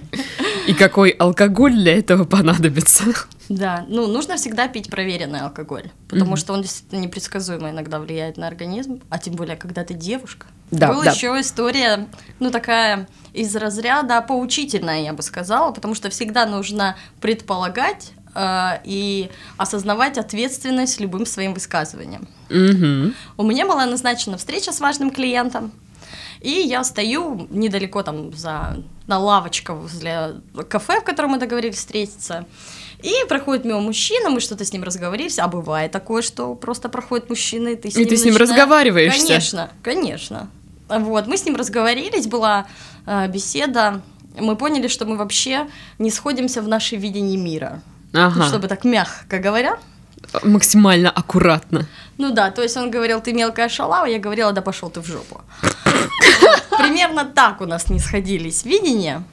И 0.67 0.73
какой 0.73 1.09
алкоголь 1.09 1.73
для 1.73 1.97
этого 1.97 2.25
понадобится. 2.25 3.03
Да, 3.49 3.83
ну, 3.87 4.05
нужно 4.07 4.37
всегда 4.37 4.67
пить 4.67 4.89
проверенный 4.91 5.39
алкоголь, 5.41 5.89
потому 6.07 6.31
Мгм. 6.31 6.37
что 6.37 6.53
он 6.53 6.61
действительно 6.61 6.99
непредсказуемо 6.99 7.71
иногда 7.71 7.99
влияет 7.99 8.37
на 8.37 8.47
организм, 8.47 9.01
а 9.09 9.17
тем 9.17 9.33
более, 9.33 9.57
когда 9.57 9.83
ты 9.83 9.95
девушка. 9.95 10.45
Да, 10.69 10.89
Была 10.93 11.05
да. 11.05 11.11
еще 11.11 11.27
история, 11.39 12.07
ну, 12.39 12.51
такая 12.51 13.07
из 13.33 13.55
разряда 13.55 14.21
поучительная, 14.21 15.01
я 15.01 15.13
бы 15.13 15.23
сказала, 15.23 15.71
потому 15.71 15.95
что 15.95 16.11
всегда 16.11 16.45
нужно 16.45 16.95
предполагать 17.21 18.11
э, 18.35 18.79
и 18.83 19.31
осознавать 19.57 20.19
ответственность 20.19 20.99
любым 20.99 21.25
своим 21.25 21.55
высказыванием. 21.55 22.27
Мгм. 22.49 23.15
У 23.37 23.43
меня 23.43 23.65
была 23.65 23.87
назначена 23.87 24.37
встреча 24.37 24.71
с 24.71 24.79
важным 24.79 25.09
клиентом, 25.09 25.71
и 26.41 26.51
я 26.51 26.83
стою 26.83 27.47
недалеко 27.49 28.03
там 28.03 28.31
за, 28.37 28.77
на 29.07 29.17
лавочке 29.17 29.73
возле 29.73 30.35
кафе, 30.69 31.01
в 31.01 31.03
котором 31.03 31.31
мы 31.31 31.39
договорились 31.39 31.77
встретиться. 31.77 32.45
И 33.01 33.13
проходит 33.27 33.65
мимо 33.65 33.79
мужчина, 33.79 34.29
мы 34.29 34.39
что-то 34.41 34.65
с 34.65 34.73
ним 34.73 34.83
разговорились, 34.83 35.39
а 35.39 35.47
бывает 35.47 35.91
такое, 35.91 36.21
что 36.21 36.53
просто 36.55 36.89
проходит 36.89 37.29
мужчина, 37.29 37.69
и 37.69 37.75
ты 37.75 37.89
с 37.89 37.95
И 37.95 37.99
ним 37.99 38.07
ты 38.09 38.17
с 38.17 38.25
ним 38.25 38.33
начинаешь- 38.33 38.51
разговариваешься. 38.51 39.27
Конечно, 39.27 39.69
конечно. 39.83 40.49
Вот, 40.89 41.27
мы 41.27 41.37
с 41.37 41.45
ним 41.45 41.55
разговорились, 41.55 42.27
была 42.27 42.65
э, 43.05 43.27
беседа 43.27 44.01
мы 44.37 44.55
поняли, 44.55 44.87
что 44.87 45.05
мы 45.05 45.17
вообще 45.17 45.67
не 45.97 46.11
сходимся 46.11 46.61
в 46.61 46.67
нашей 46.67 46.97
видении 46.97 47.37
мира. 47.37 47.81
Ага. 48.13 48.47
Чтобы 48.47 48.67
так 48.67 48.83
мягко 48.83 49.39
говоря. 49.39 49.77
Максимально 50.43 51.09
аккуратно. 51.09 51.87
Ну 52.17 52.31
да, 52.31 52.51
то 52.51 52.61
есть 52.61 52.77
он 52.77 52.91
говорил, 52.91 53.21
ты 53.21 53.33
мелкая 53.33 53.69
шалава, 53.69 54.05
я 54.05 54.19
говорила, 54.19 54.51
да 54.51 54.61
пошел 54.61 54.89
ты 54.89 54.99
в 55.01 55.05
жопу. 55.07 55.41
Примерно 56.77 57.25
так 57.25 57.61
у 57.61 57.65
нас 57.65 57.89
не 57.89 57.99
сходились 57.99 58.65
видения. 58.65 59.23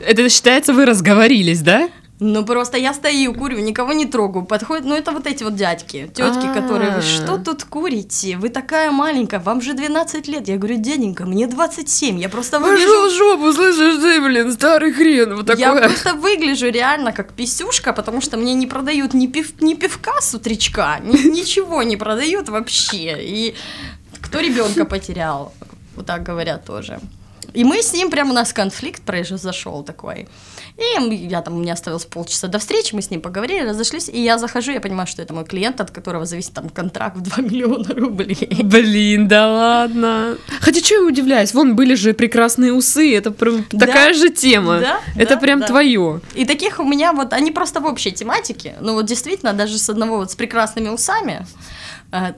Это 0.00 0.28
считается, 0.28 0.72
вы 0.72 0.86
разговорились, 0.86 1.60
да? 1.60 1.88
Ну 2.22 2.44
просто 2.44 2.76
я 2.76 2.92
стою, 2.92 3.32
курю, 3.34 3.58
никого 3.60 3.94
не 3.94 4.04
трогаю. 4.04 4.44
Подходит, 4.44 4.84
ну 4.84 4.94
это 4.94 5.10
вот 5.12 5.26
эти 5.26 5.42
вот 5.42 5.54
дядьки, 5.56 6.10
тетки, 6.14 6.46
А. 6.46 6.54
которые, 6.54 6.90
вы 6.96 7.00
что 7.00 7.38
тут 7.38 7.64
курите? 7.64 8.36
Вы 8.36 8.50
такая 8.50 8.90
маленькая, 8.90 9.40
вам 9.40 9.62
же 9.62 9.72
12 9.72 10.28
лет. 10.28 10.46
Я 10.46 10.58
говорю, 10.58 10.76
дяденька, 10.76 11.24
мне 11.24 11.46
27, 11.46 12.18
я 12.18 12.28
просто 12.28 12.58
выгляжу... 12.60 13.08
в 13.08 13.10
жопу, 13.16 13.52
слышишь 13.54 14.02
ты, 14.02 14.20
блин, 14.20 14.52
старый 14.52 14.92
хрен, 14.92 15.34
вот 15.34 15.58
Я 15.58 15.72
просто 15.74 16.12
выгляжу 16.12 16.66
реально 16.68 17.12
как 17.12 17.32
писюшка, 17.32 17.94
потому 17.94 18.20
что 18.20 18.36
мне 18.36 18.52
не 18.52 18.66
продают 18.66 19.14
ни, 19.14 19.26
пив, 19.26 19.58
ни 19.62 19.72
пивка 19.72 20.20
с 20.20 20.34
утречка, 20.34 21.00
ни- 21.02 21.26
ничего 21.40 21.82
не 21.82 21.96
продают 21.96 22.50
вообще. 22.50 23.16
И 23.22 23.54
кто 24.20 24.40
ребенка 24.40 24.84
потерял, 24.84 25.54
вот 25.96 26.04
так 26.04 26.22
говорят 26.22 26.66
тоже. 26.66 27.00
И 27.54 27.64
мы 27.64 27.82
с 27.82 27.92
ним, 27.92 28.10
прям 28.10 28.30
у 28.30 28.32
нас 28.32 28.52
конфликт 28.52 29.02
произошел 29.02 29.82
такой. 29.82 30.28
И 30.76 31.14
я 31.14 31.42
там, 31.42 31.56
у 31.56 31.60
меня 31.60 31.74
оставилось 31.74 32.04
полчаса 32.04 32.48
до 32.48 32.58
встречи, 32.58 32.94
мы 32.94 33.02
с 33.02 33.10
ним 33.10 33.20
поговорили, 33.20 33.68
разошлись, 33.68 34.08
и 34.08 34.20
я 34.20 34.38
захожу, 34.38 34.72
я 34.72 34.80
понимаю, 34.80 35.06
что 35.06 35.20
это 35.22 35.34
мой 35.34 35.44
клиент, 35.44 35.80
от 35.80 35.90
которого 35.90 36.24
зависит 36.24 36.54
там 36.54 36.68
контракт 36.68 37.16
в 37.16 37.20
2 37.20 37.42
миллиона 37.44 37.94
рублей. 37.94 38.48
Блин, 38.62 39.28
да 39.28 39.48
ладно. 39.48 40.38
Хотя 40.60 40.80
что 40.80 40.94
я 40.94 41.02
удивляюсь, 41.02 41.52
вон 41.54 41.76
были 41.76 41.94
же 41.94 42.14
прекрасные 42.14 42.72
усы, 42.72 43.14
это 43.14 43.30
прям 43.30 43.64
Да. 43.72 43.86
такая 43.86 44.14
же 44.14 44.30
тема. 44.30 44.80
Да, 44.80 45.00
это 45.16 45.34
да, 45.34 45.40
прям 45.40 45.60
да. 45.60 45.66
твое. 45.66 46.20
И 46.34 46.44
таких 46.44 46.78
у 46.80 46.84
меня 46.84 47.12
вот, 47.12 47.32
они 47.32 47.50
просто 47.50 47.80
в 47.80 47.86
общей 47.86 48.12
тематике, 48.12 48.76
ну 48.80 48.94
вот 48.94 49.06
действительно, 49.06 49.52
даже 49.52 49.78
с 49.78 49.90
одного 49.90 50.16
вот 50.18 50.30
с 50.30 50.34
прекрасными 50.34 50.88
усами, 50.88 51.46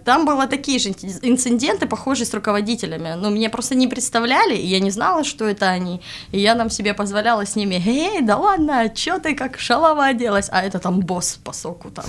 там 0.04 0.24
было 0.26 0.46
такие 0.46 0.78
же 0.78 0.90
инци- 0.90 1.18
инциденты, 1.22 1.86
похожие 1.86 2.26
с 2.26 2.34
руководителями. 2.34 3.14
Но 3.16 3.30
меня 3.30 3.48
просто 3.50 3.74
не 3.74 3.86
представляли, 3.88 4.54
и 4.54 4.66
я 4.66 4.80
не 4.80 4.90
знала, 4.90 5.24
что 5.24 5.44
это 5.46 5.68
они. 5.68 6.00
И 6.32 6.38
я 6.38 6.54
нам 6.54 6.70
себе 6.70 6.94
позволяла 6.94 7.46
с 7.46 7.56
ними, 7.56 7.82
эй, 7.86 8.20
да 8.22 8.36
ладно, 8.36 8.88
чё 8.94 9.18
ты 9.18 9.34
как 9.34 9.58
шалава 9.58 10.06
оделась? 10.06 10.48
А 10.52 10.62
это 10.62 10.78
там 10.78 11.00
босс 11.00 11.38
по 11.44 11.52
соку 11.52 11.90
там 11.90 12.04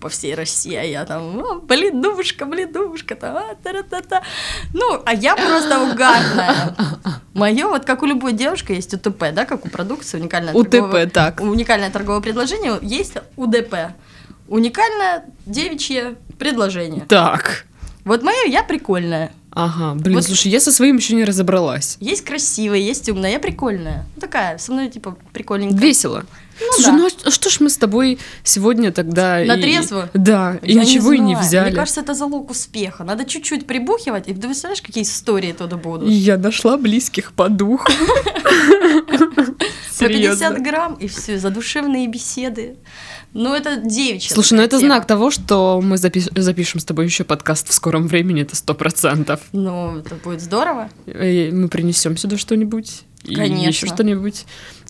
по 0.00 0.08
всей 0.08 0.34
России, 0.34 0.74
а 0.74 0.82
я 0.82 1.04
там, 1.04 1.38
«О, 1.38 1.60
блин, 1.60 2.02
душка, 2.02 2.44
блин, 2.46 2.72
душка, 2.72 3.14
там, 3.14 3.36
а, 3.36 3.54
та-ра-та-та». 3.62 4.22
Ну, 4.72 5.00
а 5.06 5.14
я 5.14 5.36
просто 5.36 5.80
угарная. 5.82 6.74
Мое, 7.34 7.68
вот 7.68 7.84
как 7.84 8.02
у 8.02 8.06
любой 8.06 8.32
девушки 8.32 8.72
есть 8.72 8.94
УТП, 8.94 9.32
да, 9.32 9.44
как 9.44 9.64
у 9.64 9.68
продукции, 9.68 10.18
уникальное 10.18 10.52
УТП, 10.54 10.70
торговое- 10.70 11.06
так. 11.06 11.40
Уникальное 11.40 11.90
торговое 11.90 12.20
предложение, 12.20 12.78
есть 12.82 13.14
УДП. 13.36 13.74
Уникальное 14.48 15.24
девичье 15.46 16.16
предложение. 16.38 17.04
Так. 17.08 17.66
Вот 18.04 18.22
мое 18.22 18.44
я 18.46 18.62
прикольная. 18.62 19.32
Ага, 19.50 19.94
блин, 19.94 20.16
Вот- 20.16 20.24
слушай, 20.24 20.48
я 20.50 20.58
со 20.60 20.72
своим 20.72 20.96
еще 20.96 21.14
не 21.14 21.24
разобралась. 21.24 21.96
Есть 22.00 22.24
красивая, 22.24 22.78
есть 22.78 23.08
умная, 23.08 23.32
я 23.32 23.38
прикольная. 23.38 24.04
Ну, 24.16 24.20
такая, 24.20 24.58
со 24.58 24.72
мной 24.72 24.88
типа 24.88 25.16
прикольненькая. 25.32 25.78
Весело. 25.80 26.24
Ну 26.60 26.72
Слушай, 26.74 26.86
да. 26.86 26.92
ну 26.92 27.08
а 27.24 27.30
что 27.30 27.50
ж 27.50 27.60
мы 27.60 27.70
с 27.70 27.76
тобой 27.76 28.18
сегодня 28.44 28.92
тогда... 28.92 29.42
и- 29.42 29.46
На 29.46 29.56
трезво? 29.56 30.08
Да, 30.12 30.58
и 30.62 30.72
Я 30.74 30.82
ничего 30.84 31.12
и 31.12 31.18
не 31.18 31.34
взяли. 31.36 31.68
Мне 31.68 31.76
кажется, 31.76 32.00
это 32.00 32.14
залог 32.14 32.50
успеха. 32.50 33.04
Надо 33.04 33.24
чуть-чуть 33.24 33.66
прибухивать, 33.66 34.28
и 34.28 34.34
ты 34.34 34.40
представляешь, 34.40 34.82
какие 34.82 35.02
истории 35.04 35.52
туда 35.52 35.76
будут? 35.76 36.08
И 36.08 36.12
я 36.12 36.36
нашла 36.36 36.76
близких 36.76 37.32
по 37.32 37.48
духу. 37.48 37.90
По 40.06 40.12
50 40.12 40.38
Серьезно. 40.38 40.60
грамм, 40.60 40.94
и 40.94 41.06
все, 41.08 41.38
задушевные 41.38 42.06
беседы. 42.08 42.76
Ну, 43.32 43.54
это 43.54 43.76
девичья. 43.76 44.32
Слушай, 44.34 44.54
ну 44.54 44.62
это 44.62 44.78
тема. 44.78 44.94
знак 44.94 45.06
того, 45.06 45.30
что 45.30 45.80
мы 45.82 45.96
запиш- 45.96 46.30
запишем 46.40 46.80
с 46.80 46.84
тобой 46.84 47.04
еще 47.06 47.24
подкаст 47.24 47.68
в 47.68 47.72
скором 47.72 48.06
времени, 48.06 48.42
это 48.42 48.54
сто 48.56 48.74
процентов. 48.74 49.40
Ну, 49.52 49.98
это 49.98 50.14
будет 50.16 50.40
здорово. 50.40 50.88
И 51.06 51.50
Мы 51.52 51.68
принесем 51.68 52.16
сюда 52.16 52.36
что-нибудь. 52.38 53.02
И 53.24 53.34
Конечно. 53.34 53.68
еще 53.68 53.86
что-нибудь. 53.86 54.44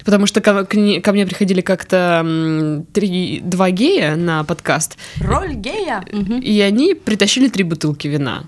Потому 0.04 0.26
что 0.26 0.40
ко, 0.40 0.64
ко 0.64 1.12
мне 1.12 1.25
приходили 1.26 1.61
как-то 1.61 2.83
три, 2.92 3.40
два 3.44 3.71
гея 3.71 4.16
на 4.16 4.42
подкаст, 4.44 4.99
Роль 5.21 5.54
гея. 5.54 6.04
Мгм. 6.12 6.40
и 6.40 6.61
они 6.61 6.94
притащили 6.94 7.49
три 7.49 7.62
бутылки 7.64 8.09
вина. 8.09 8.44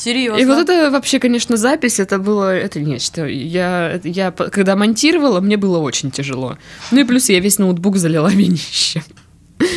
Серьезно. 0.00 0.40
И 0.40 0.46
вот 0.46 0.58
это 0.58 0.90
вообще, 0.90 1.18
конечно, 1.18 1.58
запись, 1.58 2.00
это 2.00 2.18
было, 2.18 2.56
это 2.56 2.80
нечто. 2.80 3.26
Я, 3.26 4.00
я 4.02 4.30
когда 4.30 4.74
монтировала, 4.74 5.40
мне 5.40 5.58
было 5.58 5.76
очень 5.78 6.10
тяжело. 6.10 6.56
Ну 6.90 7.00
и 7.00 7.04
плюс 7.04 7.28
я 7.28 7.38
весь 7.38 7.58
ноутбук 7.58 7.98
залила 7.98 8.28
винищем. 8.32 9.02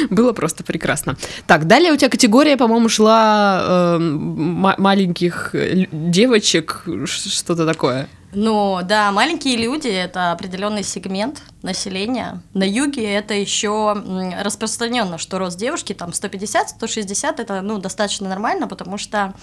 Было 0.09 0.31
просто 0.31 0.63
прекрасно. 0.63 1.17
Так, 1.45 1.67
далее 1.67 1.91
у 1.91 1.97
тебя 1.97 2.07
категория, 2.07 2.55
по-моему, 2.55 2.87
шла 2.87 3.97
эм, 3.97 4.75
маленьких 4.77 5.49
э, 5.55 5.73
лю- 5.73 5.89
девочек, 5.91 6.85
что-то 7.05 7.65
такое. 7.65 8.07
Ну, 8.31 8.79
да, 8.81 9.11
маленькие 9.11 9.57
люди 9.57 9.89
это 9.89 10.31
определенный 10.31 10.83
сегмент 10.83 11.41
населения. 11.63 12.41
На 12.53 12.63
юге 12.63 13.13
это 13.13 13.33
еще 13.33 14.01
распространенно, 14.41 15.17
что 15.17 15.37
рост 15.37 15.59
девушки 15.59 15.91
там 15.91 16.11
150-160 16.11 17.35
это 17.39 17.61
ну 17.61 17.77
достаточно 17.77 18.29
нормально, 18.29 18.69
потому 18.69 18.97
что 18.97 19.33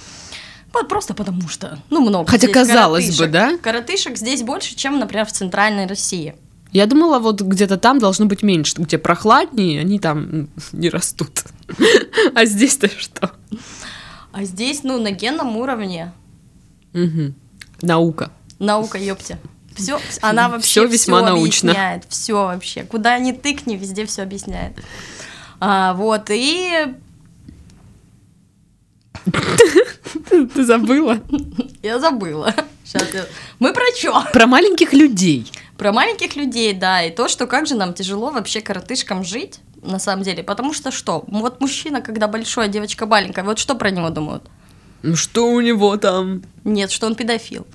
просто 0.89 1.15
потому 1.15 1.49
что, 1.49 1.79
ну, 1.91 2.01
много. 2.01 2.31
Хотя 2.31 2.47
здесь 2.47 2.55
казалось 2.55 3.19
бы, 3.19 3.27
коротышек. 3.27 3.31
да? 3.33 3.59
Коротышек 3.59 4.17
здесь 4.17 4.43
больше, 4.43 4.75
чем, 4.77 4.99
например, 4.99 5.27
в 5.27 5.33
центральной 5.33 5.87
России. 5.87 6.35
Я 6.73 6.87
думала, 6.87 7.19
вот 7.19 7.41
где-то 7.41 7.77
там 7.79 7.99
должно 7.99 8.27
быть 8.27 8.43
меньше, 8.45 8.75
где 8.79 8.97
прохладнее, 8.97 9.81
они 9.81 9.99
там 9.99 10.49
не 10.73 10.89
растут. 10.89 11.45
А 12.35 12.45
здесь-то 12.45 12.89
что? 12.89 13.33
А 14.33 14.45
здесь, 14.45 14.83
ну, 14.85 14.99
на 15.01 15.11
генном 15.11 15.57
уровне 15.57 16.13
Мгм. 16.93 17.35
Наука. 17.83 18.31
наука, 18.59 18.99
ёпте. 18.99 19.39
Все, 19.77 19.99
она 20.21 20.49
вообще 20.49 20.69
Всё 20.69 20.87
весьма 20.87 21.23
научно. 21.23 21.71
объясняет, 21.71 22.05
все 22.09 22.35
вообще. 22.35 22.83
Куда 22.85 23.19
ни 23.19 23.33
тыкни, 23.33 23.77
везде 23.77 24.05
все 24.07 24.23
объясняет. 24.23 24.75
А, 25.61 25.95
вот, 25.95 26.27
и 26.31 26.95
Ты 30.55 30.65
забыла? 30.65 31.19
я 31.83 31.99
забыла. 31.99 32.55
Щас 32.85 33.03
я- 33.15 33.27
Мы 33.59 33.73
про 33.73 33.85
чё? 33.97 34.23
Про 34.33 34.47
маленьких 34.47 34.93
людей. 34.93 35.51
Про 35.77 35.93
маленьких 35.93 36.37
людей, 36.37 36.73
да, 36.75 37.03
и 37.03 37.11
то, 37.11 37.29
что 37.29 37.47
как 37.47 37.67
же 37.67 37.75
нам 37.75 37.95
тяжело 37.95 38.31
вообще 38.31 38.61
коротышкам 38.61 39.25
жить, 39.25 39.61
на 39.83 39.99
самом 39.99 40.23
деле. 40.25 40.43
Потому 40.43 40.73
что 40.75 40.91
что? 40.91 41.25
Вот 41.29 41.61
мужчина, 41.61 42.01
когда 42.01 42.29
большой, 42.29 42.67
а 42.67 42.69
девочка 42.69 43.07
маленькая, 43.07 43.45
вот 43.45 43.59
что 43.59 43.75
про 43.75 43.91
него 43.91 44.11
думают? 44.11 44.43
Ну 45.03 45.17
что 45.17 45.47
у 45.51 45.61
него 45.61 45.97
там? 45.97 46.43
Нет, 46.65 46.91
что 46.91 47.07
он 47.07 47.15
педофил. 47.15 47.67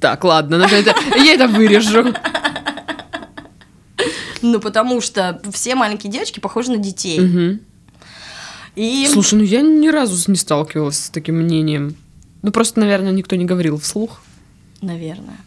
Так, 0.00 0.24
ладно, 0.24 0.58
надо 0.58 0.76
это- 0.76 0.94
я 1.16 1.34
это 1.34 1.48
вырежу. 1.48 2.14
Ну, 4.40 4.60
потому 4.60 5.00
что 5.00 5.40
все 5.52 5.74
маленькие 5.74 6.12
девочки 6.12 6.38
похожи 6.38 6.70
на 6.70 6.76
детей. 6.76 7.18
Мгм. 7.18 7.60
И 8.78 9.08
Слушай, 9.08 9.34
ну 9.34 9.42
я 9.42 9.60
ни 9.60 9.88
разу 9.88 10.30
не 10.30 10.36
сталкивалась 10.36 11.06
с 11.06 11.10
таким 11.10 11.34
мнением. 11.38 11.96
Ну 12.42 12.52
просто, 12.52 12.78
наверное, 12.78 13.10
никто 13.10 13.34
не 13.34 13.44
говорил 13.44 13.76
вслух. 13.78 14.22
наверное. 14.80 15.38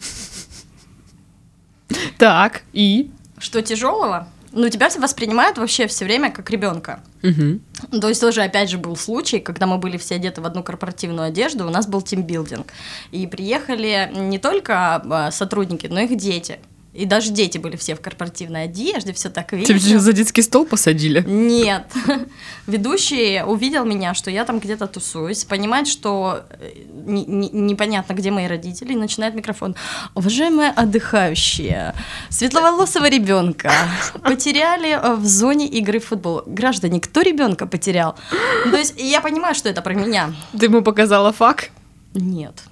Так, 2.18 2.64
и? 2.74 3.10
Что 3.38 3.62
тяжелого? 3.62 4.28
Ну, 4.52 4.68
тебя 4.68 4.90
воспринимают 5.00 5.58
вообще 5.58 5.88
все 5.88 6.04
время 6.04 6.30
как 6.30 6.50
ребенка. 6.50 7.02
Мгм. 7.22 7.62
То 8.02 8.10
есть 8.10 8.20
тоже, 8.20 8.42
опять 8.42 8.70
же, 8.70 8.78
был 8.78 8.98
случай, 8.98 9.40
когда 9.40 9.66
мы 9.66 9.78
были 9.78 9.96
все 9.96 10.16
одеты 10.16 10.42
в 10.42 10.46
одну 10.46 10.62
корпоративную 10.62 11.28
одежду, 11.28 11.66
у 11.66 11.70
нас 11.70 11.88
был 11.88 12.02
тимбилдинг. 12.02 12.74
И 13.12 13.28
приехали 13.28 14.12
не 14.14 14.40
только 14.40 14.96
а, 14.96 15.32
сотрудники, 15.32 15.88
но 15.88 16.02
и 16.02 16.06
их 16.06 16.18
дети. 16.18 16.60
И 16.93 17.05
даже 17.05 17.31
дети 17.31 17.57
были 17.57 17.77
все 17.77 17.95
в 17.95 18.01
корпоративной 18.01 18.65
одежде, 18.65 19.13
все 19.13 19.29
так 19.29 19.51
Тебя 19.51 19.62
весело. 19.75 20.00
за 20.01 20.12
детский 20.12 20.41
стол 20.41 20.65
посадили? 20.65 21.24
Нет. 21.25 21.86
Ведущий 22.67 23.41
увидел 23.43 23.86
меня, 23.86 24.13
что 24.13 24.29
я 24.29 24.43
там 24.43 24.60
где-то 24.60 24.88
тусуюсь, 24.88 25.45
понимает, 25.45 25.88
что 25.88 26.43
э, 26.50 26.71
не- 27.05 27.25
не- 27.25 27.50
непонятно, 27.50 28.13
где 28.13 28.29
мои 28.29 28.45
родители, 28.48 28.91
и 28.91 28.95
начинает 28.98 29.36
микрофон. 29.36 29.75
Уважаемые 30.15 30.69
отдыхающие, 30.71 31.93
светловолосого 32.29 33.10
ребенка 33.10 33.71
потеряли 34.24 34.89
э, 34.91 35.15
в 35.15 35.25
зоне 35.25 35.67
игры 35.67 36.00
в 36.00 36.05
футбол. 36.07 36.43
Граждане, 36.45 37.00
кто 37.00 37.21
ребенка 37.21 37.67
потерял? 37.67 38.15
То 38.69 38.75
есть 38.77 38.95
я 39.00 39.21
понимаю, 39.21 39.55
что 39.55 39.69
это 39.69 39.81
про 39.81 39.93
меня. 39.93 40.33
Ты 40.60 40.65
ему 40.65 40.81
показала 40.81 41.31
фак? 41.31 41.69
Нет. 42.13 42.63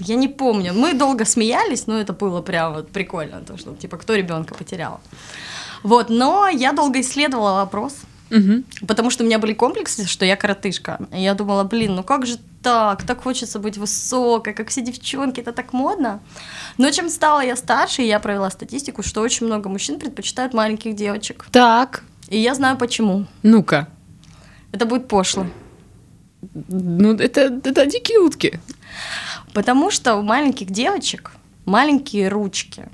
Я 0.00 0.16
не 0.16 0.28
помню. 0.28 0.72
Мы 0.74 0.94
долго 0.94 1.24
смеялись, 1.24 1.86
но 1.86 1.98
это 2.00 2.12
было 2.12 2.42
прям 2.42 2.74
вот 2.74 2.90
прикольно, 2.90 3.40
то, 3.40 3.56
что 3.58 3.74
типа 3.74 3.96
кто 3.96 4.14
ребенка 4.14 4.54
потерял. 4.54 5.00
Вот, 5.82 6.10
но 6.10 6.48
я 6.48 6.72
долго 6.72 7.00
исследовала 7.00 7.54
вопрос. 7.54 7.96
Мгм. 8.30 8.64
Потому 8.86 9.10
что 9.10 9.24
у 9.24 9.26
меня 9.26 9.38
были 9.38 9.54
комплексы, 9.54 10.06
что 10.06 10.24
я 10.24 10.36
коротышка. 10.36 10.98
И 11.12 11.20
я 11.20 11.34
думала, 11.34 11.64
блин, 11.64 11.96
ну 11.96 12.02
как 12.02 12.26
же 12.26 12.38
так? 12.62 13.02
Так 13.02 13.22
хочется 13.22 13.58
быть 13.58 13.76
высокой, 13.78 14.52
как 14.54 14.68
все 14.68 14.82
девчонки, 14.82 15.40
это 15.40 15.52
так 15.52 15.72
модно. 15.72 16.20
Но 16.78 16.90
чем 16.90 17.08
стала 17.08 17.40
я 17.40 17.56
старше, 17.56 18.02
я 18.02 18.20
провела 18.20 18.50
статистику, 18.50 19.02
что 19.02 19.20
очень 19.22 19.46
много 19.46 19.68
мужчин 19.68 19.98
предпочитают 19.98 20.54
маленьких 20.54 20.94
девочек. 20.94 21.46
Так, 21.50 22.04
И 22.28 22.38
я 22.38 22.54
знаю 22.54 22.76
почему. 22.76 23.26
ну-ка. 23.42 23.88
Это 24.72 24.86
будет 24.86 25.08
пошло. 25.08 25.46
Ну, 26.68 27.14
это, 27.14 27.40
это 27.40 27.86
дикие 27.86 28.18
утки. 28.20 28.60
Потому 29.54 29.90
что 29.90 30.16
у 30.16 30.22
маленьких 30.22 30.70
девочек 30.70 31.32
маленькие 31.66 32.28
ручки. 32.28 32.88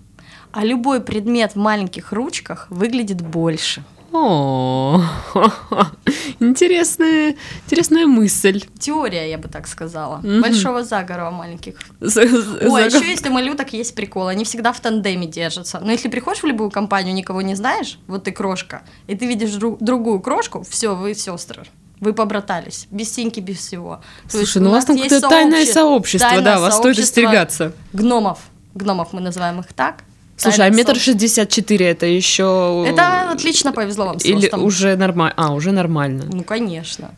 А 0.52 0.64
любой 0.64 1.00
предмет 1.00 1.52
в 1.52 1.56
маленьких 1.58 2.12
ручках 2.12 2.66
выглядит 2.70 3.20
больше. 3.20 3.84
О, 4.12 5.02
интересная, 6.40 7.36
интересная 7.66 8.06
мысль. 8.06 8.62
Теория, 8.78 9.28
я 9.30 9.38
бы 9.38 9.48
так 9.48 9.66
сказала. 9.66 10.18
Мгм. 10.18 10.40
Большого 10.42 10.84
загора 10.84 11.28
у 11.28 11.32
маленьких. 11.32 11.74
За- 12.00 12.22
Ой, 12.22 12.86
еще 12.86 13.06
если 13.10 13.28
малюток 13.28 13.72
есть 13.72 13.94
прикол, 13.94 14.28
они 14.28 14.44
всегда 14.44 14.72
в 14.72 14.80
тандеме 14.80 15.26
держатся. 15.26 15.80
Но 15.80 15.92
если 15.92 16.08
приходишь 16.08 16.42
в 16.42 16.46
любую 16.46 16.70
компанию, 16.70 17.14
никого 17.14 17.42
не 17.42 17.54
знаешь, 17.54 17.98
вот 18.06 18.24
ты 18.24 18.32
крошка, 18.32 18.82
и 19.06 19.14
ты 19.16 19.26
видишь 19.26 19.50
дру- 19.50 19.76
другую 19.80 20.20
крошку, 20.20 20.62
все, 20.62 20.94
вы 20.94 21.14
сестры. 21.14 21.64
Вы 22.00 22.12
побратались, 22.12 22.86
без 22.90 23.12
синьки, 23.12 23.40
без 23.40 23.56
всего. 23.58 24.00
Есть 24.24 24.36
Слушай, 24.36 24.62
ну 24.62 24.68
у 24.68 24.72
вас 24.72 24.84
там 24.84 24.96
какое-то 24.96 25.28
тайное 25.28 25.60
сообще- 25.64 25.72
сообщество, 25.72 26.28
тайное 26.30 26.44
да, 26.44 26.60
вас 26.60 26.76
стоит 26.76 26.98
остерегаться. 26.98 27.72
Гномов. 27.94 28.38
Гномов 28.74 29.12
мы 29.12 29.20
называем 29.22 29.60
их 29.60 29.72
так. 29.72 30.04
Слушай, 30.36 30.66
а 30.66 30.70
метр 30.70 30.96
шестьдесят 30.96 31.48
четыре 31.48 31.88
это 31.88 32.04
еще... 32.04 32.84
Это 32.86 33.30
отлично 33.30 33.72
повезло 33.72 34.04
вам 34.04 34.20
с 34.20 34.24
Или 34.26 34.42
ростом. 34.42 34.64
уже 34.64 34.94
нормально? 34.96 35.34
А, 35.38 35.52
уже 35.54 35.72
нормально. 35.72 36.26
Ну, 36.30 36.44
конечно. 36.44 37.12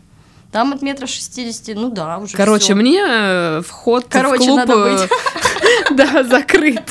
Там 0.52 0.73
от 0.73 0.80
метра 0.82 1.06
шестидесяти, 1.08 1.73
ну 1.73 1.90
да, 1.90 2.18
уже 2.18 2.37
Короче, 2.37 2.66
всё. 2.66 2.75
мне 2.76 3.02
э, 3.04 3.62
вход 3.66 4.06
Короче, 4.08 4.44
в 4.44 4.47
клуб... 4.47 4.56
надо 4.56 4.73
э, 5.02 5.08
Да, 5.94 6.23
закрыт. 6.23 6.82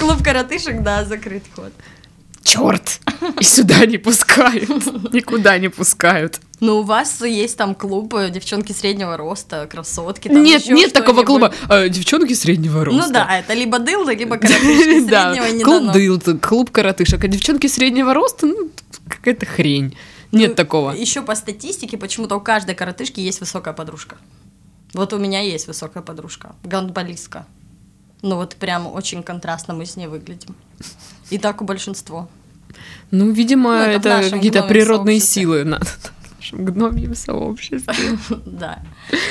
Клуб 0.00 0.22
коротышек, 0.22 0.82
да, 0.82 1.04
закрыт 1.04 1.44
ход. 1.54 1.72
Черт! 2.48 3.00
И 3.40 3.44
сюда 3.44 3.84
не 3.84 3.98
пускают. 3.98 4.68
Никуда 5.12 5.58
не 5.58 5.68
пускают. 5.68 6.40
Ну, 6.60 6.78
у 6.78 6.82
вас 6.82 7.20
есть 7.20 7.58
там 7.58 7.74
клуб 7.74 8.14
э, 8.14 8.30
девчонки 8.30 8.72
среднего 8.72 9.18
роста, 9.18 9.66
красотки. 9.66 10.28
там 10.28 10.42
Нет, 10.42 10.66
нет 10.66 10.94
такого 10.94 11.24
клуба. 11.24 11.52
Э, 11.68 11.90
Девчонки 11.90 12.32
среднего 12.32 12.86
роста. 12.86 13.06
Ну 13.06 13.12
да, 13.12 13.38
это 13.38 13.52
либо 13.52 13.78
дылда, 13.78 14.14
либо 14.14 14.36
коротышки. 14.38 15.06
Да, 15.08 15.36
не 15.50 15.62
клуб 15.62 15.80
дано. 15.80 15.92
дылд, 15.92 16.40
клуб 16.42 16.70
коротышек. 16.70 17.22
А 17.22 17.28
девчонки 17.28 17.66
среднего 17.66 18.14
роста, 18.14 18.46
ну, 18.46 18.70
какая-то 19.08 19.44
хрень. 19.44 19.94
Нет 20.32 20.50
Ну, 20.50 20.54
такого. 20.56 20.92
Еще 20.92 21.20
по 21.20 21.34
статистике, 21.34 21.98
почему-то 21.98 22.36
у 22.36 22.40
каждой 22.40 22.74
коротышки 22.74 23.20
есть 23.20 23.40
высокая 23.40 23.74
подружка. 23.74 24.16
Вот 24.94 25.12
у 25.12 25.18
меня 25.18 25.40
есть 25.40 25.66
высокая 25.66 26.02
подружка, 26.02 26.54
гандболистка. 26.64 27.46
Ну 28.22 28.36
вот 28.36 28.56
прям 28.56 28.86
очень 28.86 29.22
контрастно 29.22 29.74
мы 29.74 29.84
с 29.84 29.96
ней 29.96 30.06
выглядим. 30.06 30.56
И 31.30 31.38
так 31.38 31.60
у 31.60 31.64
большинства. 31.64 32.26
Ну, 33.10 33.30
видимо, 33.30 33.70
Ну, 33.70 33.82
это 33.82 34.08
это 34.20 34.30
какие-то 34.30 34.62
природные 34.62 35.18
сообществе. 35.20 35.42
силы 35.42 35.64
надо 35.64 35.86
нашем 36.38 36.64
гномьем 36.64 37.14
сообществе. 37.14 38.18
Да. 38.46 38.78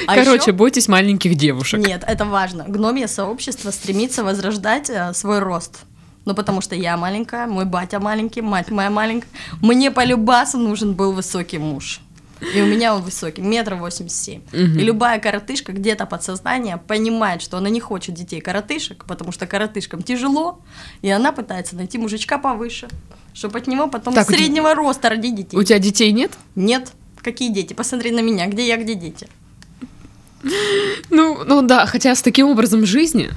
А 0.08 0.16
Короче, 0.16 0.52
ещё- 0.52 0.54
бойтесь 0.54 0.88
маленьких 0.88 1.36
девушек. 1.36 1.80
Нет, 1.80 2.04
это 2.08 2.26
важно. 2.26 2.66
Гномье 2.68 3.08
сообщество 3.08 3.72
стремится 3.72 4.24
возрождать 4.24 4.90
э, 4.90 5.14
свой 5.14 5.40
рост. 5.40 5.80
Ну, 6.26 6.34
потому 6.34 6.60
что 6.62 6.76
я 6.76 6.98
маленькая, 6.98 7.48
мой 7.48 7.64
батя 7.66 8.00
маленький, 8.00 8.42
мать 8.42 8.70
моя 8.70 8.90
маленькая. 8.90 9.30
Мне 9.62 9.92
по 9.92 10.04
любасу 10.04 10.58
нужен 10.58 10.94
был 10.94 11.14
высокий 11.14 11.58
муж. 11.58 12.02
И 12.56 12.62
у 12.62 12.66
меня 12.66 12.96
он 12.96 13.02
высокий, 13.02 13.42
метр 13.42 13.76
восемьдесят 13.76 14.18
семь. 14.20 14.42
И 14.52 14.80
любая 14.84 15.20
коротышка 15.20 15.72
где-то 15.72 16.06
подсознание 16.06 16.78
понимает, 16.78 17.42
что 17.42 17.58
она 17.58 17.70
не 17.70 17.80
хочет 17.80 18.16
детей 18.16 18.42
коротышек, 18.42 19.06
потому 19.06 19.32
что 19.32 19.48
коротышкам 19.48 20.04
тяжело, 20.04 20.60
и 21.02 21.10
она 21.10 21.32
пытается 21.32 21.76
найти 21.76 21.98
мужичка 21.98 22.38
повыше, 22.38 22.88
чтобы 23.34 23.58
от 23.60 23.68
него 23.68 23.88
потом 23.88 24.14
Так, 24.14 24.28
у 24.28 24.32
тебя- 24.32 24.38
среднего 24.40 24.76
роста 24.76 25.10
родить 25.10 25.36
детей. 25.36 25.58
У 25.58 25.64
тебя 25.64 25.80
детей 25.80 26.12
нет? 26.12 26.32
Нет, 26.56 26.92
какие 27.22 27.50
дети? 27.52 27.74
Посмотри 27.74 28.12
на 28.12 28.22
меня, 28.22 28.48
где 28.48 28.68
я, 28.68 28.78
где 28.78 28.94
дети. 28.96 29.28
Ну, 31.10 31.44
ну 31.46 31.62
да, 31.62 31.86
хотя 31.88 32.16
с 32.16 32.22
таким 32.22 32.48
образом 32.48 32.86
жизни 32.86 33.32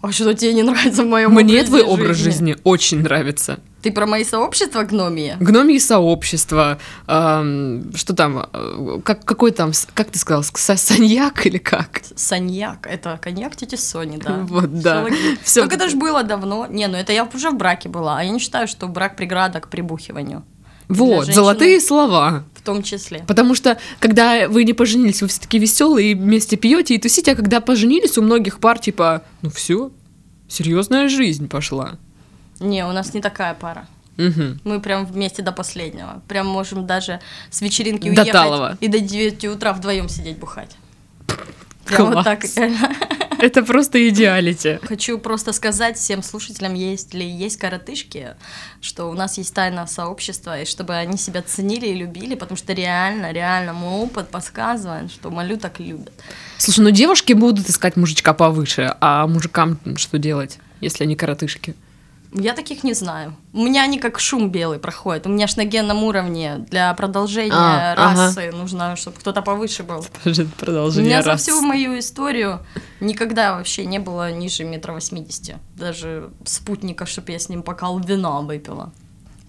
А 0.00 0.10
что 0.10 0.34
тебе 0.34 0.52
не 0.52 0.62
нравится 0.64 1.04
в 1.04 1.06
моем 1.06 1.32
мне 1.32 1.62
твой 1.62 1.82
образ 1.82 2.16
жизни 2.16 2.56
очень 2.64 3.02
нравится. 3.02 3.60
Ты 3.82 3.90
про 3.90 4.06
мои 4.06 4.24
сообщества 4.24 4.84
гномии? 4.84 5.36
Гномьи 5.40 5.80
сообщества, 5.80 6.78
эм, 7.08 7.92
что 7.96 8.14
там, 8.14 8.46
э, 8.52 9.00
как, 9.04 9.24
какой 9.24 9.50
там, 9.50 9.72
как 9.94 10.10
ты 10.10 10.18
сказал, 10.20 10.44
саньяк 10.44 11.46
или 11.46 11.58
как? 11.58 12.00
Саньяк. 12.14 12.86
Это 12.88 13.18
коньяк 13.20 13.56
тети 13.56 13.74
Сони, 13.74 14.18
да. 14.18 14.38
Вот, 14.48 14.80
да. 14.80 15.06
Всё. 15.42 15.62
Только 15.62 15.74
это 15.76 15.88
же 15.88 15.96
было 15.96 16.22
давно. 16.22 16.66
Не, 16.70 16.86
ну 16.86 16.96
это 16.96 17.12
я 17.12 17.24
уже 17.24 17.50
в 17.50 17.56
браке 17.56 17.88
была. 17.88 18.18
А 18.18 18.22
я 18.22 18.30
не 18.30 18.38
считаю, 18.38 18.68
что 18.68 18.86
брак 18.86 19.16
преграда 19.16 19.60
к 19.60 19.68
прибухиванию. 19.68 20.44
Вот, 20.88 21.24
женщины- 21.26 21.34
золотые 21.34 21.80
слова. 21.80 22.44
В 22.54 22.62
том 22.62 22.82
числе. 22.82 23.24
Потому 23.26 23.54
что, 23.54 23.78
когда 23.98 24.48
вы 24.48 24.62
не 24.64 24.74
поженились, 24.74 25.22
вы 25.22 25.28
все 25.28 25.40
таки 25.40 25.58
веселые, 25.58 26.12
и 26.12 26.14
вместе 26.14 26.56
пьете 26.56 26.94
и 26.94 26.98
тусите, 26.98 27.32
а 27.32 27.34
когда 27.34 27.60
поженились, 27.60 28.16
у 28.18 28.22
многих 28.22 28.60
пар 28.60 28.78
типа, 28.78 29.22
ну 29.40 29.50
все, 29.50 29.90
серьезная 30.48 31.08
жизнь 31.08 31.48
пошла. 31.48 31.98
Не, 32.62 32.86
у 32.86 32.92
нас 32.92 33.14
не 33.14 33.20
такая 33.20 33.54
пара. 33.54 33.86
Мгм. 34.16 34.60
Мы 34.64 34.80
прям 34.80 35.06
вместе 35.06 35.42
до 35.42 35.52
последнего. 35.52 36.22
Прям 36.28 36.46
можем 36.46 36.86
даже 36.86 37.20
с 37.50 37.60
вечеринки 37.60 38.04
До 38.04 38.22
уехать 38.22 38.32
талого. 38.32 38.78
и 38.80 38.88
до 38.88 39.00
9 39.00 39.44
утра 39.46 39.72
вдвоем 39.72 40.08
сидеть 40.08 40.38
бухать. 40.38 40.76
Прям 41.84 42.12
вот 42.12 42.24
так. 42.24 42.40
Класс. 42.40 42.54
Это 43.42 43.64
просто 43.64 44.08
идеалити. 44.08 44.78
Хочу 44.84 45.18
просто 45.18 45.52
сказать 45.52 45.96
всем 45.98 46.22
слушателям, 46.22 46.74
есть 46.74 47.12
ли 47.12 47.28
есть 47.28 47.56
коротышки, 47.56 48.36
что 48.80 49.06
у 49.10 49.14
нас 49.14 49.36
есть 49.36 49.52
тайное 49.52 49.86
сообщество, 49.86 50.60
и 50.60 50.64
чтобы 50.64 50.94
они 50.94 51.16
себя 51.16 51.42
ценили 51.42 51.86
и 51.88 51.94
любили, 51.94 52.36
потому 52.36 52.56
что 52.56 52.72
реально, 52.72 53.32
реально 53.32 53.72
мой 53.72 54.04
опыт 54.04 54.28
подсказывает, 54.28 55.10
что 55.10 55.30
малюток 55.30 55.80
любят. 55.80 56.12
Слушай, 56.56 56.80
ну 56.84 56.90
девушки 56.90 57.32
будут 57.32 57.68
искать 57.68 57.96
мужичка 57.96 58.32
повыше, 58.32 58.94
а 59.00 59.26
мужикам 59.26 59.76
что 59.96 60.18
делать, 60.18 60.60
если 60.80 61.02
они 61.02 61.16
коротышки? 61.16 61.74
Я 62.34 62.54
таких 62.54 62.82
не 62.82 62.94
знаю. 62.94 63.34
У 63.52 63.62
меня 63.62 63.82
они 63.82 63.98
как 63.98 64.18
шум 64.18 64.50
белый 64.50 64.78
проходят. 64.78 65.26
У 65.26 65.28
меня 65.28 65.46
ж 65.46 65.56
на 65.56 65.64
генном 65.64 66.02
уровне 66.02 66.64
для 66.70 66.94
продолжения 66.94 67.52
А, 67.54 67.92
ага. 67.92 68.26
расы 68.28 68.50
нужно, 68.52 68.96
чтобы 68.96 69.18
кто-то 69.18 69.42
повыше 69.42 69.82
был. 69.82 70.04
Подожди, 70.24 70.44
У 70.44 70.46
продолжение 70.48 71.10
меня 71.10 71.22
за 71.22 71.30
раз. 71.32 71.42
всю 71.42 71.60
мою 71.60 71.98
историю 71.98 72.60
никогда 73.00 73.54
вообще 73.56 73.84
не 73.84 73.98
было 73.98 74.32
ниже 74.32 74.64
метра 74.64 74.92
восьмидесяти. 74.94 75.58
Даже 75.76 76.30
спутника, 76.46 77.04
чтобы 77.04 77.32
я 77.32 77.38
с 77.38 77.50
ним 77.50 77.62
бокал 77.62 77.98
вина 77.98 78.40
выпила. 78.40 78.92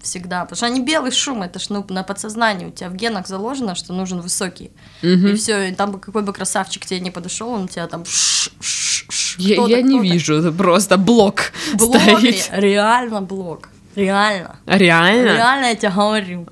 Всегда. 0.02 0.42
Потому 0.44 0.56
что 0.56 0.66
они 0.66 0.80
белый 0.84 1.10
шум, 1.10 1.42
это 1.42 1.58
ж 1.58 1.70
ну, 1.70 1.86
на 1.88 2.02
подсознании. 2.02 2.66
У 2.66 2.70
тебя 2.70 2.90
в 2.90 2.94
генах 2.94 3.26
заложено, 3.26 3.74
что 3.74 3.94
нужен 3.94 4.20
высокий. 4.20 4.70
Мгм. 5.00 5.28
И 5.28 5.34
все, 5.36 5.70
и 5.70 5.74
там 5.74 5.92
бы 5.92 5.98
какой 5.98 6.22
бы 6.22 6.34
красавчик 6.34 6.82
к 6.82 6.86
тебе 6.86 7.00
не 7.00 7.10
подошел, 7.10 7.48
он 7.48 7.68
тебя 7.68 7.86
там... 7.86 8.04
ш- 8.04 8.10
ш- 8.10 8.50
ш- 8.60 8.93
Я, 9.38 9.66
я 9.66 9.82
не 9.82 10.00
вижу, 10.00 10.34
это 10.36 10.52
просто 10.52 10.96
блок, 10.98 11.52
Блок, 11.74 11.96
стоит. 12.00 12.50
ре- 12.52 12.60
реально 12.60 13.20
блок. 13.20 13.68
Реально. 13.96 14.56
Реально? 14.66 15.34
Реально 15.36 15.66
я 15.66 15.74
тебе 15.74 15.90
говорю. 15.90 16.46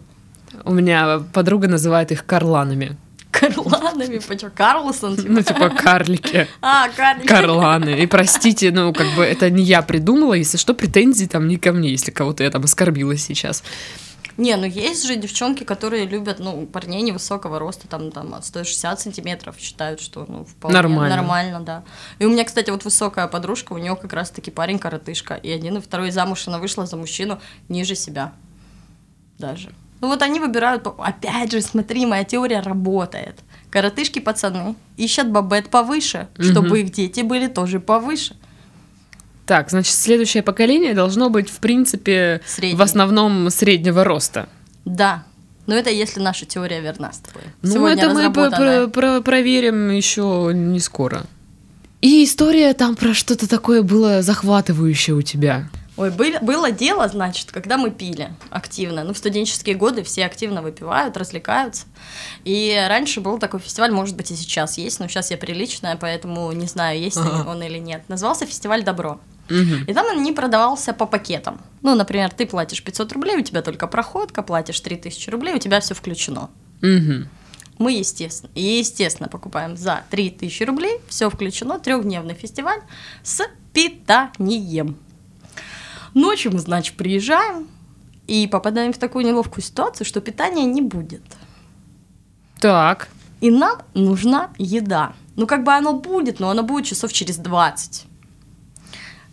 У 0.64 0.72
меня 0.72 1.20
подруга 1.32 1.66
называет 1.68 2.12
их 2.12 2.24
карланами. 2.26 2.96
Карланами, 3.30 4.18
почему? 4.28 4.50
Карлсон, 4.54 5.16
типа? 5.16 5.28
Ну, 5.32 5.42
типа 5.42 5.70
карлики. 5.70 6.46
А, 6.60 6.88
карлик. 6.90 7.26
Карланы. 7.26 8.02
И 8.02 8.06
простите, 8.06 8.70
ну, 8.70 8.92
как 8.92 9.06
бы 9.16 9.24
это 9.24 9.48
не 9.50 9.62
я 9.64 9.80
придумала, 9.82 10.34
если 10.34 10.58
что, 10.58 10.74
претензии 10.74 11.24
там 11.24 11.48
не 11.48 11.56
ко 11.56 11.72
мне, 11.72 11.90
если 11.90 12.10
кого-то 12.10 12.44
я 12.44 12.50
там 12.50 12.62
оскорбила 12.64 13.16
сейчас. 13.16 13.64
Не, 14.36 14.56
ну 14.56 14.64
есть 14.64 15.06
же 15.06 15.16
девчонки, 15.16 15.64
которые 15.64 16.06
любят, 16.06 16.38
ну, 16.38 16.66
парней 16.66 17.02
невысокого 17.02 17.58
роста, 17.58 17.86
там, 17.88 18.10
там, 18.10 18.34
от 18.34 18.44
160 18.44 19.00
сантиметров, 19.00 19.56
считают, 19.58 20.00
что, 20.00 20.24
ну, 20.26 20.44
вполне 20.44 20.76
Нормально. 20.76 21.16
нормально, 21.16 21.60
да. 21.60 21.84
И 22.18 22.24
у 22.24 22.30
меня, 22.30 22.44
кстати, 22.44 22.70
вот 22.70 22.84
высокая 22.84 23.26
подружка, 23.28 23.72
у 23.72 23.78
нее 23.78 23.96
как 23.96 24.12
раз-таки 24.12 24.50
парень 24.50 24.78
коротышка, 24.78 25.34
и 25.34 25.50
один, 25.50 25.76
и 25.76 25.80
второй 25.80 26.10
замуж 26.10 26.48
она 26.48 26.58
вышла 26.58 26.86
за 26.86 26.96
мужчину 26.96 27.40
ниже 27.68 27.94
себя 27.94 28.32
даже. 29.38 29.70
Ну 30.00 30.08
вот 30.08 30.22
они 30.22 30.40
выбирают, 30.40 30.86
опять 30.98 31.52
же, 31.52 31.60
смотри, 31.60 32.06
моя 32.06 32.24
теория 32.24 32.60
работает. 32.60 33.38
Коротышки 33.70 34.18
пацаны 34.18 34.74
ищут 34.96 35.28
бабет 35.28 35.70
повыше, 35.70 36.28
чтобы 36.38 36.80
их 36.80 36.90
дети 36.90 37.20
были 37.20 37.46
тоже 37.46 37.80
повыше. 37.80 38.36
Так, 39.52 39.68
значит, 39.68 39.94
следующее 39.94 40.42
поколение 40.42 40.94
должно 40.94 41.28
быть, 41.28 41.50
в 41.50 41.58
принципе, 41.58 42.40
Среднее. 42.46 42.78
в 42.78 42.80
основном 42.80 43.50
среднего 43.50 44.02
роста. 44.02 44.48
Да. 44.86 45.24
Но 45.66 45.74
это 45.74 45.90
если 45.90 46.20
наша 46.20 46.46
теория 46.46 46.80
верна 46.80 47.12
с 47.12 47.18
тобой. 47.18 47.42
Ну, 47.60 47.70
Сегодня 47.70 48.02
это 48.04 48.14
мы 48.14 48.32
про- 48.32 48.50
про- 48.50 48.86
про- 48.88 49.20
проверим 49.20 49.90
еще 49.90 50.52
не 50.54 50.80
скоро. 50.80 51.24
И 52.00 52.24
история 52.24 52.72
там 52.72 52.96
про 52.96 53.12
что-то 53.12 53.46
такое 53.46 53.82
было 53.82 54.22
захватывающее 54.22 55.14
у 55.14 55.20
тебя. 55.20 55.68
Ой, 55.98 56.10
были, 56.10 56.38
было 56.40 56.70
дело, 56.70 57.06
значит, 57.06 57.52
когда 57.52 57.76
мы 57.76 57.90
пили 57.90 58.30
активно. 58.48 59.04
Ну, 59.04 59.12
в 59.12 59.18
студенческие 59.18 59.74
годы 59.74 60.02
все 60.02 60.24
активно 60.24 60.62
выпивают, 60.62 61.18
развлекаются. 61.18 61.84
И 62.44 62.74
раньше 62.88 63.20
был 63.20 63.38
такой 63.38 63.60
фестиваль, 63.60 63.92
может 63.92 64.16
быть, 64.16 64.30
и 64.30 64.34
сейчас 64.34 64.78
есть, 64.78 64.98
но 64.98 65.08
сейчас 65.08 65.30
я 65.30 65.36
приличная, 65.36 65.96
поэтому 65.96 66.50
не 66.52 66.66
знаю, 66.66 66.98
есть 66.98 67.18
Ага. 67.18 67.46
он 67.50 67.62
или 67.62 67.76
нет. 67.76 68.08
Назывался 68.08 68.46
фестиваль 68.46 68.82
«Добро». 68.82 69.20
Мгм. 69.48 69.84
И 69.86 69.92
там 69.92 70.06
он 70.06 70.22
не 70.22 70.32
продавался 70.32 70.92
по 70.92 71.06
пакетам. 71.06 71.60
Ну, 71.82 71.94
например, 71.94 72.30
ты 72.30 72.46
платишь 72.46 72.82
500 72.82 73.12
рублей, 73.12 73.36
у 73.36 73.42
тебя 73.42 73.62
только 73.62 73.86
проходка, 73.86 74.42
платишь 74.42 74.80
3000 74.80 75.30
рублей, 75.30 75.54
у 75.54 75.58
тебя 75.58 75.80
все 75.80 75.94
включено. 75.94 76.50
Мгм. 76.80 77.28
Мы, 77.78 77.92
естественно, 77.92 78.50
естественно 78.54 79.28
покупаем 79.28 79.76
за 79.76 80.04
3000 80.10 80.62
рублей, 80.64 81.00
все 81.08 81.28
включено, 81.28 81.78
трехдневный 81.78 82.34
фестиваль 82.34 82.80
с 83.22 83.42
питанием. 83.72 84.96
Ночью 86.14 86.52
мы, 86.52 86.58
значит, 86.58 86.96
приезжаем 86.96 87.66
и 88.26 88.46
попадаем 88.46 88.92
в 88.92 88.98
такую 88.98 89.24
неловкую 89.24 89.64
ситуацию, 89.64 90.06
что 90.06 90.20
питания 90.20 90.64
не 90.64 90.82
будет. 90.82 91.22
Так. 92.60 93.08
И 93.40 93.50
нам 93.50 93.82
нужна 93.94 94.50
еда. 94.58 95.14
Ну, 95.34 95.46
как 95.46 95.64
бы 95.64 95.72
оно 95.72 95.94
будет, 95.94 96.38
но 96.38 96.50
оно 96.50 96.62
будет 96.62 96.86
часов 96.86 97.12
через 97.12 97.38
20. 97.38 98.06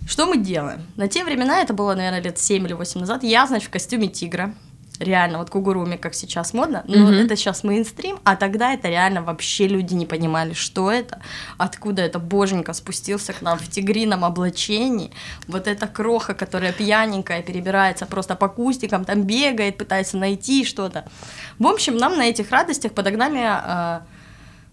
Что 0.10 0.26
мы 0.26 0.38
делаем? 0.38 0.82
На 0.96 1.08
те 1.08 1.24
времена, 1.24 1.62
это 1.62 1.72
было, 1.74 1.94
наверное, 1.94 2.20
лет 2.20 2.40
7 2.40 2.66
или 2.66 2.74
8 2.74 3.02
назад, 3.02 3.24
я, 3.24 3.46
значит, 3.46 3.68
в 3.68 3.72
костюме 3.72 4.08
тигра. 4.08 4.56
Реально, 5.00 5.38
вот 5.38 5.52
кугуруми, 5.52 5.98
как 5.98 6.16
сейчас 6.16 6.52
модно, 6.54 6.84
но 6.88 7.06
Мгм. 7.06 7.14
это 7.14 7.36
сейчас 7.38 7.64
мейнстрим, 7.64 8.18
а 8.24 8.36
тогда 8.36 8.74
это 8.74 8.90
реально 8.90 9.22
вообще 9.22 9.68
люди 9.68 9.94
не 9.94 10.06
понимали, 10.08 10.54
что 10.54 10.92
это, 10.92 11.22
откуда 11.58 12.02
это 12.02 12.18
боженька 12.18 12.74
спустился 12.74 13.34
к 13.34 13.42
нам 13.44 13.60
в 13.60 13.70
тигрином 13.70 14.26
облачении, 14.26 15.12
вот 15.48 15.68
эта 15.68 15.88
кроха, 15.88 16.34
которая 16.34 16.74
пьяненькая, 16.74 17.44
перебирается 17.44 18.08
просто 18.08 18.36
по 18.36 18.50
кустикам, 18.50 19.06
там 19.06 19.22
бегает, 19.24 19.78
пытается 19.78 20.18
найти 20.18 20.66
что-то. 20.66 21.06
В 21.60 21.68
общем, 21.68 21.96
нам 21.98 22.18
на 22.18 22.24
этих 22.24 22.50
радостях 22.52 22.94
подогнали 22.94 23.40
э, 23.42 24.00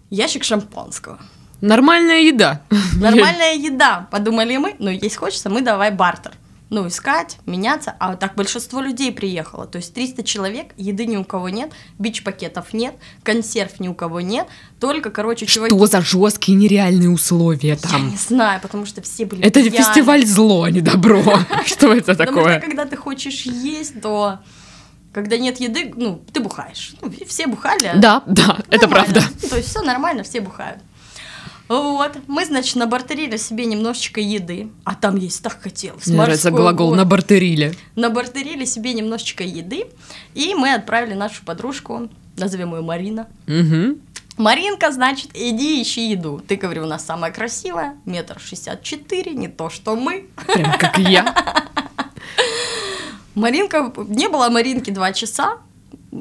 ящик 0.09 0.43
шампанского. 0.43 1.19
Нормальная 1.61 2.21
еда. 2.21 2.61
Нормальная 2.99 3.55
еда, 3.55 4.07
подумали 4.11 4.57
мы, 4.57 4.75
но 4.79 4.89
есть 4.91 5.15
хочется, 5.15 5.49
мы 5.49 5.61
давай 5.61 5.91
бартер. 5.91 6.33
Ну, 6.69 6.85
искать, 6.85 7.37
меняться, 7.45 7.95
а 7.97 8.09
вот 8.09 8.19
так 8.19 8.35
большинство 8.35 8.81
людей 8.81 9.13
приехало, 9.13 9.65
то 9.67 9.77
есть 9.77 9.93
300 9.93 10.23
человек, 10.23 10.73
еды 10.75 11.05
ни 11.05 11.15
у 11.15 11.23
кого 11.23 11.47
нет, 11.47 11.71
бич-пакетов 11.97 12.73
нет, 12.73 12.93
консерв 13.23 13.79
ни 13.79 13.87
у 13.87 13.93
кого 13.93 14.19
нет, 14.19 14.47
только, 14.77 15.09
короче, 15.09 15.45
чуваки... 15.45 15.73
Что 15.73 15.85
за 15.85 16.01
жесткие 16.01 16.57
нереальные 16.57 17.09
условия 17.09 17.69
Я 17.69 17.75
там? 17.77 18.09
не 18.09 18.17
знаю, 18.17 18.59
потому 18.59 18.85
что 18.85 19.01
все 19.01 19.25
были 19.25 19.45
Это 19.45 19.61
пьяны. 19.63 19.77
фестиваль 19.77 20.25
зло, 20.25 20.63
а 20.63 20.71
не 20.71 20.81
добро. 20.81 21.23
Что 21.65 21.93
это 21.93 22.13
Потому 22.15 22.31
что 22.31 22.43
такое? 22.43 22.59
когда 22.59 22.83
ты 22.85 22.97
хочешь 22.97 23.43
есть, 23.43 24.01
то 24.01 24.39
когда 25.13 25.37
нет 25.37 25.61
еды, 25.61 25.93
ну, 25.95 26.21
ты 26.33 26.41
бухаешь. 26.41 26.95
Ну, 27.01 27.09
все 27.27 27.47
бухали. 27.47 27.93
Да, 27.95 28.23
да, 28.25 28.57
это 28.69 28.89
правда. 28.89 29.23
То 29.49 29.55
есть 29.55 29.69
все 29.69 29.81
нормально, 29.83 30.23
все 30.23 30.41
бухают. 30.41 30.79
Вот, 31.67 32.17
мы, 32.27 32.45
значит, 32.45 32.75
набартерили 32.75 33.37
себе 33.37 33.65
немножечко 33.65 34.21
еды, 34.21 34.69
а 34.85 34.95
там 34.95 35.17
есть 35.17 35.43
так 35.43 35.61
хотелось. 35.61 36.07
Мне 36.07 36.17
нравится 36.17 36.51
глагол 36.51 36.89
год. 36.89 36.97
набартерили. 36.97 37.75
Набартерили 37.95 38.65
себе 38.65 38.93
немножечко 38.93 39.43
еды, 39.43 39.85
и 40.33 40.53
мы 40.55 40.73
отправили 40.73 41.13
нашу 41.13 41.43
подружку, 41.43 42.09
назовем 42.37 42.75
ее 42.75 42.81
Марина. 42.81 43.27
Мгм. 43.47 43.99
Маринка, 44.37 44.91
значит, 44.91 45.31
иди 45.33 45.81
ищи 45.81 46.11
еду. 46.11 46.41
Ты, 46.47 46.55
говорю, 46.55 46.83
у 46.83 46.87
нас 46.87 47.03
самая 47.03 47.31
красивая, 47.31 47.95
метр 48.05 48.39
шестьдесят 48.39 48.83
четыре, 48.83 49.33
не 49.33 49.47
то, 49.47 49.69
что 49.69 49.95
мы. 49.95 50.27
Прям 50.45 50.77
как 50.77 50.97
я. 50.99 51.35
Маринка, 53.35 53.91
не 54.07 54.29
было 54.29 54.49
Маринки 54.49 54.91
два 54.91 55.11
часа, 55.11 55.57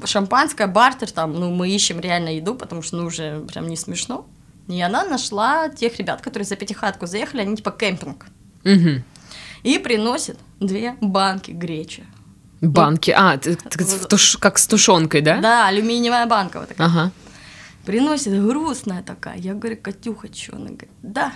шампанское, 0.04 0.66
бартер, 0.66 1.10
там, 1.10 1.34
ну, 1.34 1.50
мы 1.50 1.70
ищем 1.70 2.00
реально 2.00 2.36
еду, 2.36 2.54
потому 2.54 2.82
что, 2.82 2.96
ну, 2.96 3.06
уже 3.06 3.40
прям 3.52 3.68
не 3.68 3.76
смешно. 3.76 4.26
И 4.68 4.80
она 4.82 5.04
нашла 5.04 5.68
тех 5.68 5.96
ребят, 5.98 6.20
которые 6.22 6.46
за 6.46 6.56
пятихатку 6.56 7.06
заехали, 7.06 7.42
они 7.42 7.56
типа 7.56 7.70
кемпинг. 7.70 8.26
Мгм. 8.64 9.04
И 9.62 9.78
приносит 9.78 10.38
две 10.60 10.96
банки 11.00 11.50
гречи. 11.52 12.04
Банки. 12.60 13.10
А, 13.10 13.36
ты- 13.36 13.54
ты 13.56 13.84
в 13.84 14.06
туш- 14.06 14.38
как 14.38 14.58
с 14.58 14.66
тушенкой, 14.66 15.20
да? 15.20 15.38
Да, 15.40 15.66
алюминиевая 15.68 16.26
банка 16.26 16.60
вот 16.60 16.68
такая. 16.68 16.86
Ага. 16.88 17.10
Приносит 17.84 18.32
грустная 18.44 19.02
такая. 19.02 19.36
Я 19.38 19.54
говорю, 19.54 19.76
Катюха, 19.80 20.28
что? 20.34 20.56
Она 20.56 20.66
говорит, 20.66 20.88
да. 21.02 21.32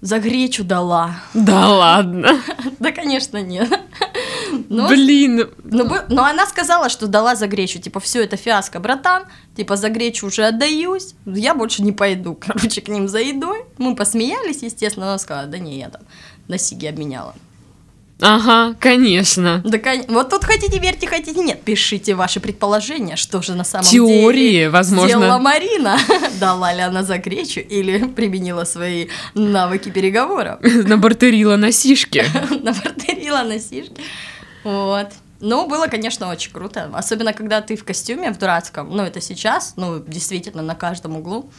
За 0.00 0.18
гречу 0.18 0.64
дала. 0.64 1.16
Да 1.34 1.68
ладно. 1.68 2.40
Да, 2.78 2.92
конечно, 2.92 3.42
нет. 3.42 3.68
Но 4.68 4.88
Блин. 4.88 5.48
Но, 5.64 6.02
но 6.08 6.24
она 6.24 6.46
сказала, 6.46 6.88
что 6.88 7.06
дала 7.06 7.34
за 7.36 7.46
гречу. 7.46 7.78
Типа, 7.78 8.00
все 8.00 8.22
это 8.24 8.36
фиаско, 8.36 8.80
братан. 8.80 9.24
Типа, 9.56 9.76
за 9.76 9.88
гречу 9.88 10.26
уже 10.26 10.44
отдаюсь. 10.44 11.14
Я 11.26 11.54
больше 11.54 11.82
не 11.82 11.92
пойду, 11.92 12.34
короче, 12.40 12.80
к 12.80 12.88
ним 12.88 13.08
за 13.08 13.18
едой. 13.20 13.64
Мы 13.78 13.94
посмеялись, 13.96 14.62
естественно. 14.62 15.06
Она 15.06 15.18
сказала, 15.18 15.46
да 15.46 15.58
не, 15.58 15.78
я 15.78 15.88
там 15.88 16.02
на 16.48 16.58
сиги 16.58 16.86
обменяла. 16.86 17.34
Ага, 18.18 18.74
конечно. 18.80 19.60
Да, 19.62 19.78
кон- 19.78 20.06
вот 20.08 20.30
тут 20.30 20.42
хотите 20.42 20.78
верьте, 20.78 21.06
хотите 21.06 21.38
нет. 21.38 21.60
Пишите 21.62 22.14
ваши 22.14 22.40
предположения, 22.40 23.14
что 23.16 23.42
же 23.42 23.54
на 23.54 23.62
самом 23.64 23.84
Теории, 23.84 24.50
деле 24.52 24.70
возможно. 24.70 25.08
сделала 25.18 25.36
Марина. 25.38 25.98
Дала 26.40 26.72
ли 26.72 26.80
она 26.80 27.02
за 27.02 27.18
гречу 27.18 27.60
или 27.60 28.04
применила 28.06 28.64
свои 28.64 29.08
навыки 29.34 29.90
переговоров. 29.90 30.60
Набартерила 30.62 31.56
носишки. 31.56 32.24
Набартерила 32.62 33.42
носишки. 33.42 34.00
Вот. 34.66 35.12
Ну, 35.38 35.68
было, 35.68 35.86
конечно, 35.86 36.28
очень 36.28 36.50
круто. 36.50 36.90
Особенно, 36.92 37.32
когда 37.32 37.60
ты 37.60 37.76
в 37.76 37.84
костюме, 37.84 38.32
в 38.32 38.38
дурацком. 38.38 38.90
Ну, 38.90 39.04
это 39.04 39.20
сейчас, 39.20 39.74
ну, 39.76 40.00
действительно, 40.00 40.62
на 40.62 40.74
каждом 40.74 41.16
углу. 41.16 41.50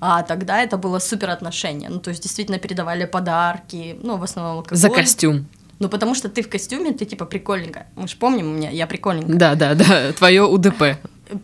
А 0.00 0.22
тогда 0.22 0.62
это 0.62 0.76
было 0.76 1.00
супер 1.00 1.30
отношение. 1.30 1.90
Ну, 1.90 1.98
то 1.98 2.10
есть, 2.10 2.22
действительно, 2.22 2.58
передавали 2.58 3.04
подарки. 3.04 3.98
Ну, 4.00 4.16
в 4.16 4.22
основном 4.22 4.58
алкоголь. 4.58 4.78
За 4.78 4.90
костюм. 4.90 5.46
Ну, 5.80 5.88
потому 5.88 6.14
что 6.14 6.28
ты 6.28 6.42
в 6.42 6.48
костюме, 6.48 6.92
ты, 6.92 7.04
типа, 7.04 7.24
прикольненькая. 7.24 7.88
Мы 7.96 8.06
же 8.06 8.16
помним, 8.16 8.46
у 8.46 8.52
меня, 8.52 8.70
я 8.70 8.86
прикольненькая. 8.86 9.36
Да, 9.36 9.54
да, 9.56 9.74
да. 9.74 10.12
Твое 10.12 10.44
УДП. 10.44 10.98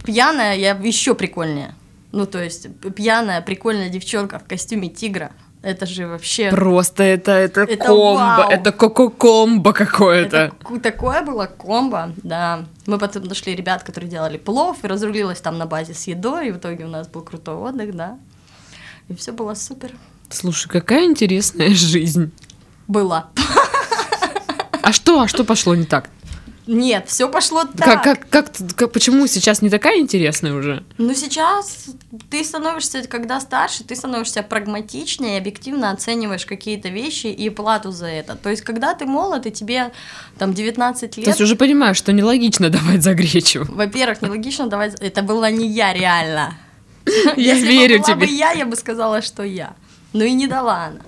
Пьяная 0.04 0.54
я 0.54 0.72
еще 0.76 1.16
прикольнее. 1.16 1.74
Ну, 2.12 2.26
то 2.26 2.40
есть, 2.40 2.68
пьяная, 2.94 3.40
прикольная 3.40 3.88
девчонка 3.88 4.38
в 4.38 4.44
костюме 4.44 4.88
тигра. 4.88 5.32
Это 5.60 5.86
же 5.86 6.06
вообще... 6.06 6.50
Просто 6.50 7.02
это, 7.02 7.32
это, 7.32 7.62
Это 7.62 7.84
комбо. 7.86 8.14
вау. 8.14 8.50
Это 8.50 8.70
коко-комбо 8.70 9.72
какое-то. 9.72 10.52
Это 10.60 10.80
такое 10.80 11.22
было 11.22 11.46
комбо, 11.46 12.12
да. 12.22 12.64
Мы 12.86 12.98
потом 12.98 13.24
нашли 13.24 13.56
ребят, 13.56 13.82
которые 13.82 14.08
делали 14.08 14.38
плов, 14.38 14.78
и 14.84 14.86
разрулилось 14.86 15.40
там 15.40 15.58
на 15.58 15.66
базе 15.66 15.94
с 15.94 16.06
едой, 16.06 16.48
и 16.48 16.52
в 16.52 16.58
итоге 16.58 16.84
у 16.84 16.88
нас 16.88 17.08
был 17.08 17.22
крутой 17.22 17.56
отдых, 17.56 17.94
да. 17.94 18.18
И 19.08 19.14
все 19.14 19.32
было 19.32 19.54
супер. 19.54 19.90
Слушай, 20.30 20.68
какая 20.68 21.04
интересная 21.04 21.70
жизнь. 21.74 22.30
Было. 22.86 23.26
А 24.82 24.92
что, 24.92 25.20
а 25.20 25.28
что 25.28 25.44
пошло 25.44 25.74
не 25.74 25.84
так? 25.84 26.08
Нет, 26.68 27.08
все 27.08 27.30
пошло 27.30 27.64
так. 27.64 28.02
Как, 28.02 28.02
как, 28.02 28.28
как, 28.28 28.52
как- 28.76 28.92
почему 28.92 29.26
сейчас 29.26 29.62
не 29.62 29.70
такая 29.70 30.00
интересная 30.00 30.52
уже? 30.52 30.84
Ну, 30.98 31.14
сейчас 31.14 31.86
ты 32.30 32.44
становишься, 32.44 33.08
когда 33.08 33.40
старше, 33.40 33.84
ты 33.84 33.96
становишься 33.96 34.42
прагматичнее 34.42 35.36
и 35.36 35.38
объективно 35.38 35.90
оцениваешь 35.90 36.44
какие-то 36.44 36.90
вещи 36.90 37.28
и 37.28 37.48
плату 37.48 37.90
за 37.90 38.08
это. 38.08 38.36
То 38.36 38.50
есть, 38.50 38.60
когда 38.60 38.92
ты 38.92 39.06
молод, 39.06 39.46
и 39.46 39.50
тебе 39.50 39.92
там 40.38 40.52
19 40.52 41.16
лет... 41.16 41.24
То 41.24 41.30
есть 41.30 41.40
уже 41.40 41.56
понимаешь, 41.56 41.96
что 41.96 42.12
нелогично 42.12 42.68
давать 42.70 43.02
за 43.02 43.14
гречу. 43.14 43.64
Во-первых, 43.66 44.20
нелогично 44.20 44.66
давать... 44.66 45.00
Это 45.00 45.22
была 45.22 45.50
не 45.50 45.68
я 45.68 45.94
реально. 45.94 46.58
Я 47.36 47.54
Если 47.54 47.66
бы 47.66 47.72
верю 47.72 48.02
была 48.02 48.14
бы 48.16 48.26
я, 48.26 48.52
я 48.52 48.66
бы 48.66 48.76
сказала, 48.76 49.22
что 49.22 49.42
я. 49.42 49.74
Ну 50.12 50.22
и 50.24 50.32
не 50.32 50.46
дала 50.46 50.88
она. 50.88 51.00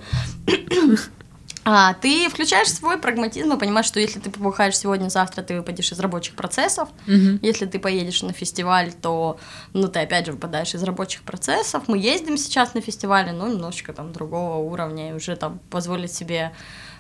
А, 1.64 1.94
ты 1.94 2.28
включаешь 2.30 2.68
свой 2.72 2.96
прагматизм 2.96 3.52
и 3.52 3.58
понимаешь, 3.58 3.86
что 3.86 4.00
если 4.00 4.18
ты 4.18 4.30
побухаешь 4.30 4.78
сегодня, 4.78 5.08
завтра 5.10 5.42
ты 5.42 5.56
выпадешь 5.56 5.92
из 5.92 6.00
рабочих 6.00 6.34
процессов. 6.34 6.88
Мгм. 7.06 7.38
Если 7.42 7.66
ты 7.66 7.78
поедешь 7.78 8.22
на 8.22 8.32
фестиваль, 8.32 8.92
то, 8.92 9.38
ну, 9.74 9.88
ты 9.88 10.00
опять 10.00 10.26
же 10.26 10.32
выпадаешь 10.32 10.74
из 10.74 10.82
рабочих 10.82 11.22
процессов. 11.22 11.84
Мы 11.86 11.98
ездим 11.98 12.38
сейчас 12.38 12.74
на 12.74 12.80
фестивале, 12.80 13.32
но 13.32 13.46
немножечко 13.48 13.92
там 13.92 14.12
другого 14.12 14.56
уровня, 14.56 15.10
и 15.10 15.12
уже 15.12 15.36
там 15.36 15.60
позволить 15.70 16.12
себе 16.12 16.52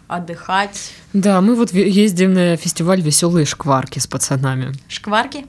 отдыхать. 0.08 0.92
Да, 1.12 1.40
мы 1.40 1.54
вот 1.54 1.72
ездим 1.72 2.34
на 2.34 2.56
фестиваль 2.56 3.00
веселые 3.00 3.46
шкварки 3.46 3.98
с 3.98 4.06
пацанами. 4.06 4.72
Шкварки. 4.88 5.46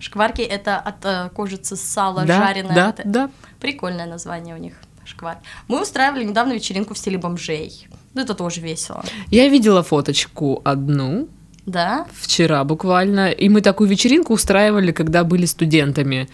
Шкварки— 0.00 0.42
это 0.42 0.76
от 0.78 0.96
э, 1.04 1.30
кожицы 1.34 1.76
сала 1.76 2.24
да, 2.24 2.46
жареное. 2.46 2.74
да, 2.74 2.90
это- 2.90 3.02
да. 3.04 3.30
Прикольное 3.60 4.06
название 4.06 4.54
у 4.54 4.58
них. 4.58 4.74
Шкварки. 5.06 5.42
Мы 5.68 5.80
устраивали 5.80 6.24
недавно 6.24 6.52
вечеринку 6.52 6.92
в 6.94 6.98
стиле 6.98 7.16
бомжей. 7.18 7.88
Ну, 8.14 8.22
это 8.22 8.34
тоже 8.34 8.60
весело. 8.60 9.04
Я 9.30 9.48
видела 9.48 9.82
фоточку 9.82 10.60
одну 10.64 11.28
Да? 11.66 12.06
вчера 12.12 12.64
буквально, 12.64 13.30
и 13.30 13.48
мы 13.48 13.60
такую 13.60 13.90
вечеринку 13.90 14.34
устраивали, 14.34 14.92
когда 14.92 15.24
были 15.24 15.46
студентами. 15.46 16.28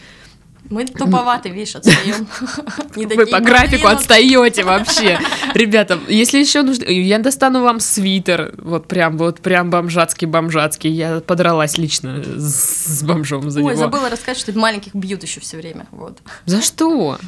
Мы 0.69 0.87
туповаты, 0.87 1.49
видишь, 1.49 1.75
отстаем. 1.75 2.29
Вы 2.95 3.27
по 3.27 3.41
графику 3.41 3.89
отстаете 3.89 4.63
вообще. 4.63 5.19
Ребята, 5.55 5.99
если 6.07 6.39
еще 6.39 6.63
нужно... 6.63 6.85
Я 6.85 7.19
достану 7.19 7.63
вам 7.63 7.81
свитер. 7.81 8.55
Вот 8.59 8.87
прям, 8.87 9.19
вот 9.19 9.41
прям 9.41 9.71
бомжатский-бомжатский. 9.71 10.91
Я 10.91 11.21
подралась 11.21 11.77
лично 11.77 12.23
с, 12.23 13.03
бомжом 13.03 13.51
за 13.51 13.61
Ой, 13.61 13.73
него. 13.73 13.77
забыла 13.77 14.11
рассказать, 14.11 14.39
что 14.39 14.57
маленьких 14.57 14.95
бьют 14.95 15.23
еще 15.25 15.41
все 15.41 15.57
время. 15.57 15.87
Вот. 15.91 16.19
За 16.45 16.63
что? 16.63 17.19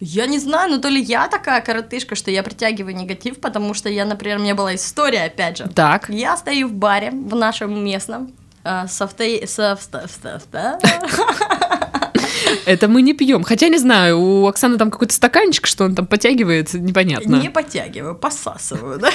Я 0.00 0.26
не 0.26 0.38
знаю, 0.38 0.70
ну 0.70 0.78
то 0.80 0.88
ли 0.88 1.00
я 1.00 1.26
такая 1.28 1.60
коротышка, 1.62 2.16
что 2.16 2.30
я 2.30 2.42
притягиваю 2.42 2.94
негатив, 2.94 3.40
потому 3.40 3.72
что 3.74 3.88
я, 3.88 4.04
например, 4.04 4.38
у 4.38 4.42
меня 4.42 4.54
была 4.54 4.74
история, 4.74 5.24
опять 5.24 5.56
же. 5.58 5.68
Так. 5.74 6.10
Я 6.10 6.36
стою 6.36 6.68
в 6.68 6.72
баре 6.72 7.10
в 7.10 7.34
нашем 7.34 7.82
местном, 7.82 8.32
а, 8.62 8.86
с 8.88 9.00
авто... 9.00 9.24
с 9.24 9.58
авто- 9.58 10.06
с 10.06 10.18
авто- 10.24 10.78
Это 12.66 12.88
мы 12.88 13.00
не 13.02 13.14
пьем. 13.14 13.42
Хотя 13.42 13.68
не 13.68 13.78
знаю, 13.78 14.20
у 14.20 14.46
Оксаны 14.46 14.76
там 14.76 14.90
какой-то 14.90 15.14
стаканчик, 15.14 15.66
что 15.66 15.84
он 15.84 15.94
там 15.94 16.06
потягивает, 16.06 16.74
непонятно. 16.74 17.36
Не 17.36 17.48
подтягиваю, 17.50 18.14
посасываю, 18.14 18.98
да? 18.98 19.10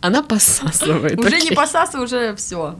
Она 0.00 0.22
посасывает. 0.22 1.18
Уже 1.18 1.40
не 1.40 1.52
посасываю, 1.52 2.04
уже 2.04 2.34
все. 2.36 2.76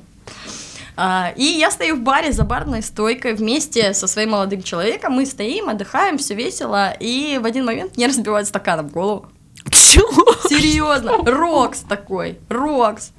И 1.37 1.45
я 1.45 1.71
стою 1.71 1.97
в 1.97 2.01
баре 2.01 2.33
за 2.33 2.45
барной 2.45 2.83
стойкой 2.83 3.35
вместе 3.35 3.95
со 3.95 4.07
своим 4.07 4.31
молодым 4.31 4.63
человеком. 4.63 5.15
Мы 5.15 5.25
стоим, 5.27 5.69
отдыхаем, 5.69 6.19
все 6.19 6.35
весело. 6.35 6.93
И 7.01 7.39
в 7.41 7.47
один 7.47 7.65
момент 7.65 7.97
мне 7.97 8.07
разбивают 8.07 8.49
стаканом 8.49 8.89
голову. 8.89 9.27
Чего? 9.71 10.35
Серьезно, 10.49 11.13
Рокс 11.25 11.81
такой, 11.81 12.39
Рокс. 12.49 13.13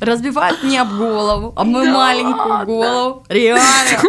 Разбивает 0.00 0.62
мне 0.62 0.80
об 0.80 0.96
голову, 0.96 1.52
об 1.56 1.66
мою 1.66 1.84
Да 1.86 1.92
маленькую 1.92 2.48
ладно? 2.48 2.64
голову. 2.64 3.24
Реально. 3.28 4.00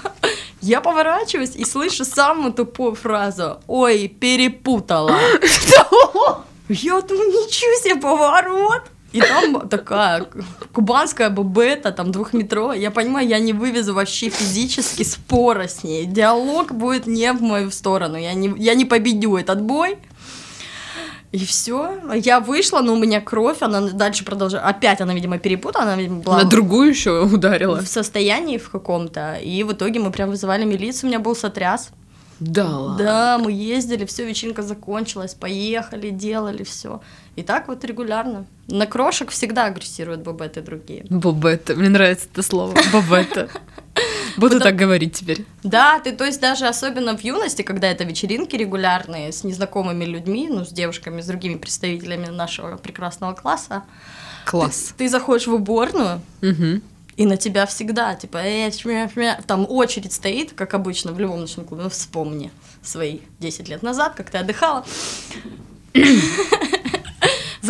Я 0.60 0.82
поворачиваюсь 0.82 1.56
и 1.56 1.64
слышу 1.64 2.04
самую 2.04 2.52
тупую 2.52 2.94
фразу. 2.94 3.58
Ой, 3.66 4.08
перепутала. 4.08 5.10
Я 6.68 7.00
думаю, 7.00 7.28
ничего 7.30 7.82
себе 7.82 7.96
поворот. 7.96 8.82
И 9.12 9.20
там 9.20 9.68
такая 9.68 10.26
кубанская 10.72 11.30
бабета, 11.30 11.90
там 11.90 12.12
двухметровая. 12.12 12.78
Я 12.78 12.90
понимаю, 12.90 13.26
я 13.26 13.38
не 13.40 13.52
вывезу 13.52 13.92
вообще 13.94 14.28
физически 14.28 15.02
спора 15.02 15.66
с 15.66 15.82
ней. 15.82 16.06
Диалог 16.06 16.72
будет 16.72 17.06
не 17.06 17.32
в 17.32 17.42
мою 17.42 17.70
сторону. 17.70 18.16
Я 18.16 18.34
не, 18.34 18.52
я 18.56 18.74
не 18.74 18.84
победю 18.84 19.36
этот 19.36 19.60
бой. 19.62 19.98
И 21.32 21.44
все. 21.44 22.00
Я 22.14 22.40
вышла, 22.40 22.80
но 22.80 22.94
у 22.94 22.98
меня 22.98 23.20
кровь, 23.20 23.58
она 23.62 23.80
дальше 23.82 24.24
продолжает. 24.24 24.64
Опять 24.64 25.00
она, 25.00 25.14
видимо, 25.14 25.38
перепутала, 25.38 25.84
она, 25.84 25.96
видимо, 25.96 26.22
была 26.22 26.38
На 26.38 26.44
другую 26.44 26.88
еще 26.90 27.22
ударила. 27.24 27.80
в 27.80 27.88
состоянии 27.88 28.58
в 28.58 28.68
каком-то. 28.70 29.34
И 29.36 29.62
в 29.62 29.72
итоге 29.72 30.00
мы 30.00 30.10
прям 30.10 30.30
вызывали 30.30 30.64
милицию, 30.64 31.08
у 31.08 31.10
меня 31.12 31.20
был 31.20 31.36
сотряс. 31.36 31.90
Да 32.40 32.64
ладно. 32.64 33.04
Да, 33.04 33.38
мы 33.38 33.52
ездили, 33.52 34.06
все, 34.06 34.24
вечеринка 34.24 34.62
закончилась, 34.62 35.34
поехали, 35.34 36.10
делали 36.10 36.64
все. 36.64 37.00
И 37.36 37.42
так 37.42 37.68
вот 37.68 37.84
регулярно. 37.84 38.44
На 38.66 38.86
крошек 38.86 39.30
всегда 39.30 39.66
агрессируют 39.66 40.20
бабеты 40.22 40.60
другие. 40.62 41.04
Бобетта. 41.08 41.74
Мне 41.74 41.88
нравится 41.88 42.26
это 42.32 42.42
слово. 42.42 42.74
Бобетта. 42.92 43.48
Буду 44.36 44.56
Потому- 44.58 44.60
так 44.60 44.76
говорить 44.76 45.14
теперь. 45.14 45.44
Да, 45.62 45.98
ты, 46.00 46.12
то 46.12 46.24
есть 46.24 46.40
даже 46.40 46.66
особенно 46.66 47.16
в 47.16 47.24
юности, 47.24 47.62
когда 47.62 47.88
это 47.88 48.04
вечеринки 48.04 48.56
регулярные 48.56 49.32
с 49.32 49.42
незнакомыми 49.44 50.04
людьми, 50.04 50.48
ну, 50.50 50.64
с 50.64 50.68
девушками, 50.70 51.20
с 51.20 51.26
другими 51.26 51.56
представителями 51.56 52.26
нашего 52.26 52.76
прекрасного 52.76 53.32
класса, 53.34 53.82
Класс. 54.44 54.94
ты 54.96 55.08
заходишь 55.08 55.46
в 55.46 55.54
уборную, 55.54 56.20
Мгм. 56.42 56.82
И 57.16 57.26
на 57.26 57.36
тебя 57.36 57.66
всегда, 57.66 58.14
типа, 58.14 58.38
э, 58.38 58.70
шмя, 58.72 59.10
шмя. 59.12 59.40
там 59.46 59.66
очередь 59.68 60.12
стоит, 60.12 60.52
как 60.54 60.72
обычно 60.72 61.12
в 61.12 61.20
любом 61.20 61.40
ночном 61.40 61.66
клубе. 61.66 61.82
Ну, 61.82 61.90
вспомни 61.90 62.50
свои 62.82 63.18
10 63.40 63.68
лет 63.68 63.82
назад, 63.82 64.14
как 64.14 64.30
ты 64.30 64.38
отдыхала. 64.38 64.86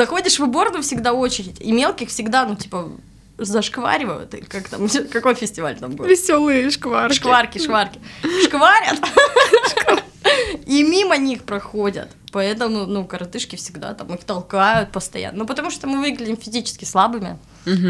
Заходишь 0.01 0.39
в 0.39 0.45
уборную, 0.45 0.83
всегда 0.83 1.13
очередь. 1.13 1.61
И 1.61 1.73
мелких 1.73 2.09
всегда, 2.09 2.47
ну, 2.47 2.57
типа, 2.57 2.91
зашкваривают. 3.37 4.35
Как 4.49 4.67
там, 4.71 4.89
какой 5.13 5.35
фестиваль 5.35 5.79
там 5.79 5.95
был? 5.95 6.07
Веселые 6.07 6.71
шкварки. 6.71 7.15
Шкварки, 7.15 7.59
шкварки. 7.59 8.01
Шкварят. 8.47 8.99
И 10.65 10.83
мимо 10.83 11.19
них 11.19 11.43
проходят. 11.43 12.09
Поэтому, 12.33 12.87
ну, 12.87 13.05
коротышки 13.05 13.57
всегда 13.57 13.93
там 13.93 14.15
их 14.15 14.25
толкают 14.25 14.91
постоянно. 14.91 15.41
Ну, 15.41 15.47
потому 15.47 15.69
что 15.71 15.87
мы 15.87 16.01
выглядим 16.01 16.39
физически 16.39 16.87
слабыми, 16.87 17.39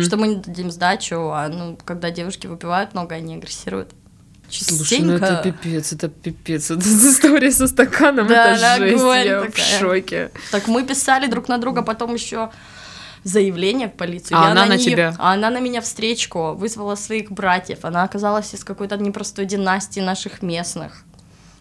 что 0.02 0.16
мы 0.16 0.26
не 0.26 0.36
дадим 0.36 0.72
сдачу, 0.72 1.30
а, 1.30 1.46
ну, 1.46 1.78
когда 1.84 2.10
девушки 2.10 2.48
выпивают 2.48 2.92
много, 2.92 3.14
они 3.14 3.36
агрессируют. 3.36 3.90
Слушай, 4.50 4.98
ну 5.00 5.12
это 5.14 5.26
Частенько. 5.26 5.42
пипец, 5.52 5.92
это 5.92 6.08
пипец. 6.08 6.70
Это 6.70 6.80
история 6.88 7.50
со 7.52 7.66
стаканом, 7.68 8.26
Да, 8.26 8.52
это 8.54 8.78
жесть, 8.78 9.02
я 9.26 9.40
в 9.42 9.46
такая. 9.46 9.78
шоке. 9.78 10.30
Так 10.50 10.68
мы 10.68 10.82
писали 10.84 11.26
друг 11.28 11.48
на 11.48 11.58
друга 11.58 11.82
потом 11.82 12.14
еще 12.14 12.50
заявление 13.24 13.88
в 13.88 13.92
полицию. 13.92 14.38
А 14.38 14.46
Я 14.46 14.50
она 14.52 14.66
на 14.66 14.76
неё- 14.76 14.90
тебя? 14.90 15.14
А 15.18 15.32
она 15.34 15.50
на 15.50 15.60
меня 15.60 15.80
встречку 15.80 16.54
вызвала 16.54 16.94
своих 16.96 17.30
братьев. 17.30 17.78
Она 17.84 18.02
оказалась 18.04 18.54
из 18.54 18.64
какой-то 18.64 18.96
непростой 18.96 19.44
династии 19.46 20.00
наших 20.00 20.42
местных. 20.42 21.04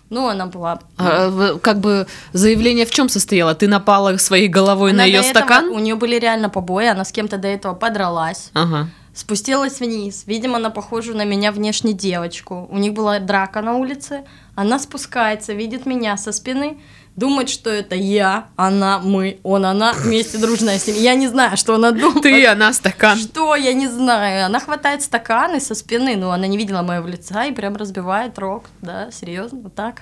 Ну, 0.10 0.28
она 0.28 0.48
была... 0.48 0.80
А, 0.98 1.30
в- 1.30 1.60
как 1.60 1.80
бы 1.80 2.08
заявление 2.34 2.86
в 2.86 2.92
чем 2.92 3.10
состояло? 3.10 3.54
Ты 3.54 3.68
напала 3.68 4.18
своей 4.18 4.48
головой 4.48 4.92
Она 4.92 5.04
на 5.04 5.06
ее 5.06 5.20
этого- 5.20 5.44
стакан? 5.46 5.70
У 5.70 5.78
нее 5.80 5.94
были 5.96 6.18
реально 6.18 6.50
побои, 6.50 6.88
она 6.88 7.06
с 7.06 7.12
кем-то 7.12 7.38
до 7.38 7.48
этого 7.48 7.76
подралась. 7.76 8.50
Ага. 8.54 8.88
Спустилась 9.20 9.82
вниз, 9.82 10.24
видимо, 10.28 10.60
на 10.60 10.70
похожую 10.70 11.18
на 11.18 11.26
меня 11.26 11.52
внешне 11.52 11.92
девочку. 11.92 12.70
У 12.72 12.78
них 12.78 12.94
была 12.94 13.20
драка 13.20 13.62
на 13.62 13.76
улице. 13.76 14.24
Она 14.56 14.80
спускается, 14.80 15.52
видит 15.52 15.86
меня 15.86 16.16
со 16.16 16.32
спины, 16.32 16.78
думает, 17.18 17.50
что 17.50 17.70
это 17.70 17.96
я, 17.96 18.48
она, 18.56 19.00
мы, 19.00 19.42
он, 19.44 19.66
она, 19.66 19.92
вместе 19.92 20.38
дружная 20.38 20.80
семья. 20.80 21.12
Я 21.12 21.16
не 21.16 21.28
знаю, 21.28 21.58
что 21.58 21.76
она 21.76 21.92
думает. 21.92 22.22
Ты, 22.24 22.48
она, 22.48 22.72
стакан. 22.72 23.18
Что, 23.18 23.58
я 23.58 23.74
не 23.74 23.90
знаю. 23.90 24.46
Она 24.46 24.62
хватает 24.62 25.02
стаканы 25.02 25.60
со 25.60 25.76
спины, 25.76 26.16
но 26.16 26.32
она 26.32 26.48
не 26.48 26.56
видела 26.58 26.82
моего 26.82 27.06
лица 27.06 27.44
и 27.44 27.52
прям 27.52 27.76
разбивает 27.76 28.40
рог. 28.40 28.70
Да, 28.82 29.12
серьезно, 29.12 29.60
вот 29.60 29.76
так. 29.76 30.02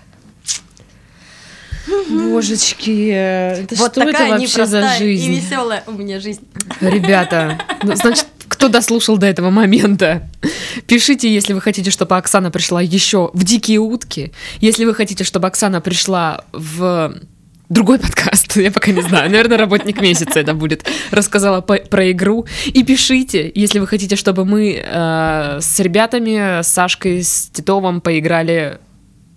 Божечки, 2.07 3.09
это 3.09 3.75
вот 3.77 3.93
что 3.93 4.01
это 4.03 4.11
такая 4.11 4.31
вообще 4.31 4.65
за 4.65 4.77
непростая 4.77 4.99
и 4.99 4.99
жизнь? 4.99 5.31
веселая 5.31 5.83
у 5.87 5.93
меня 5.93 6.19
жизнь. 6.19 6.47
Ребята, 6.81 7.57
ну, 7.81 7.95
значит, 7.95 8.27
кто 8.57 8.69
дослушал 8.69 9.17
до 9.17 9.27
этого 9.27 9.51
момента? 9.51 10.27
Пишите, 10.87 11.31
если 11.31 11.53
вы 11.53 11.61
хотите, 11.61 11.91
чтобы 11.91 12.17
Оксана 12.17 12.49
пришла 12.49 12.81
еще 12.81 13.29
в 13.33 13.43
«Дикие 13.43 13.77
утки», 13.77 14.31
если 14.61 14.85
вы 14.85 14.95
хотите, 14.95 15.23
чтобы 15.23 15.47
Оксана 15.47 15.79
пришла 15.79 16.43
в 16.53 17.13
другой 17.69 17.99
подкаст, 17.99 18.57
я 18.57 18.71
пока 18.71 18.91
не 18.91 19.01
знаю, 19.01 19.29
наверное, 19.29 19.59
работник 19.59 20.01
месяца 20.01 20.39
это 20.39 20.55
будет, 20.55 20.89
рассказала 21.11 21.61
по- 21.61 21.77
про 21.77 22.09
игру. 22.09 22.47
И 22.65 22.83
пишите, 22.83 23.51
если 23.53 23.77
вы 23.77 23.85
хотите, 23.85 24.15
чтобы 24.15 24.43
мы 24.43 24.81
э, 24.83 25.59
с 25.61 25.79
ребятами, 25.79 26.63
с 26.63 26.67
Сашкой, 26.67 27.21
с 27.21 27.49
Титовым 27.53 28.01
поиграли 28.01 28.79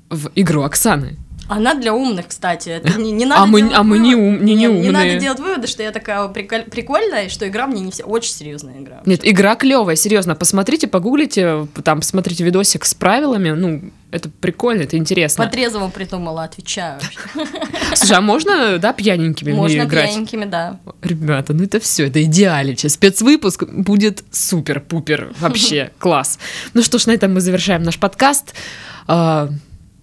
в 0.09 0.31
игру 0.35 0.63
Оксаны. 0.63 1.19
Она 1.53 1.75
для 1.75 1.93
умных, 1.93 2.29
кстати. 2.29 2.69
Это 2.69 2.99
не, 3.01 3.11
не 3.11 3.25
надо 3.27 3.43
А 3.43 3.47
мы- 3.47 3.73
а 3.75 3.83
мы 3.83 3.99
не 3.99 4.15
ум- 4.15 4.45
не- 4.45 4.55
не 4.55 4.67
Не 4.67 4.91
надо 4.91 5.05
умные. 5.05 5.19
делать 5.19 5.41
выводы, 5.41 5.67
что 5.67 5.83
я 5.83 5.91
такая 5.91 6.29
приколь- 6.29 6.71
прикольная, 6.71 7.25
и 7.27 7.29
что 7.29 7.47
игра 7.49 7.67
мне 7.67 7.81
не 7.81 7.91
все. 7.91 8.05
Очень 8.05 8.33
серьезная 8.33 8.79
игра. 8.79 9.01
Нет, 9.05 9.21
игра 9.25 9.57
клевая, 9.57 9.97
серьезно. 9.97 10.37
Посмотрите, 10.37 10.87
погуглите, 10.87 11.67
там, 11.83 11.99
посмотрите 12.01 12.45
видосик 12.45 12.85
с 12.85 12.95
правилами. 12.95 13.51
Ну, 13.51 13.83
это 14.13 14.29
прикольно, 14.29 14.83
это 14.83 14.97
интересно. 14.97 15.45
По 15.45 15.51
трезвому 15.51 15.91
придумала, 15.91 16.45
отвечаю. 16.45 17.01
Слушай, 17.95 18.17
а 18.17 18.21
можно, 18.21 18.79
да, 18.79 18.93
пьяненькими 18.93 19.53
Можно 19.53 19.87
пьяненькими, 19.89 20.45
да. 20.45 20.79
Ребята, 21.03 21.53
ну 21.53 21.65
это 21.65 21.81
все, 21.81 22.07
это 22.07 22.23
идеалича. 22.23 22.89
Спецвыпуск 22.89 23.65
будет 23.65 24.23
супер-пупер, 24.31 25.33
вообще 25.41 25.91
класс. 25.99 26.39
Ну 26.75 26.83
что 26.83 26.99
ж, 26.99 27.07
на 27.07 27.13
этом 27.13 27.35
мы 27.35 27.41
завершаем 27.41 27.83
наш 27.83 27.99
подкаст. 27.99 28.55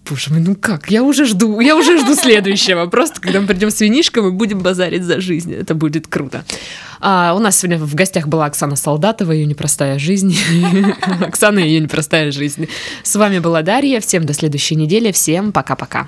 Боже 0.09 0.31
мой, 0.31 0.39
ну 0.39 0.55
как? 0.55 0.89
Я 0.89 1.03
уже 1.03 1.25
жду, 1.25 1.59
я 1.59 1.75
уже 1.75 1.97
жду 1.99 2.15
следующего. 2.15 2.85
Просто 2.87 3.19
когда 3.19 3.41
мы 3.41 3.47
придем 3.47 3.71
с 3.71 3.81
винишком 3.81 4.27
и 4.27 4.31
будем 4.31 4.59
базарить 4.59 5.03
за 5.03 5.19
жизнь. 5.19 5.53
Это 5.53 5.75
будет 5.75 6.07
круто. 6.07 6.45
А, 6.99 7.33
у 7.35 7.39
нас 7.39 7.57
сегодня 7.57 7.77
в 7.77 7.93
гостях 7.93 8.27
была 8.27 8.45
Оксана 8.45 8.75
Солдатова, 8.75 9.31
ее 9.31 9.45
непростая 9.45 9.99
жизнь. 9.99 10.35
Оксана 11.21 11.59
и 11.59 11.67
ее 11.67 11.79
непростая 11.79 12.31
жизнь. 12.31 12.67
С 13.03 13.15
вами 13.15 13.39
была 13.39 13.61
Дарья. 13.61 13.99
Всем 13.99 14.25
до 14.25 14.33
следующей 14.33 14.75
недели. 14.75 15.11
Всем 15.11 15.51
пока-пока. 15.51 16.07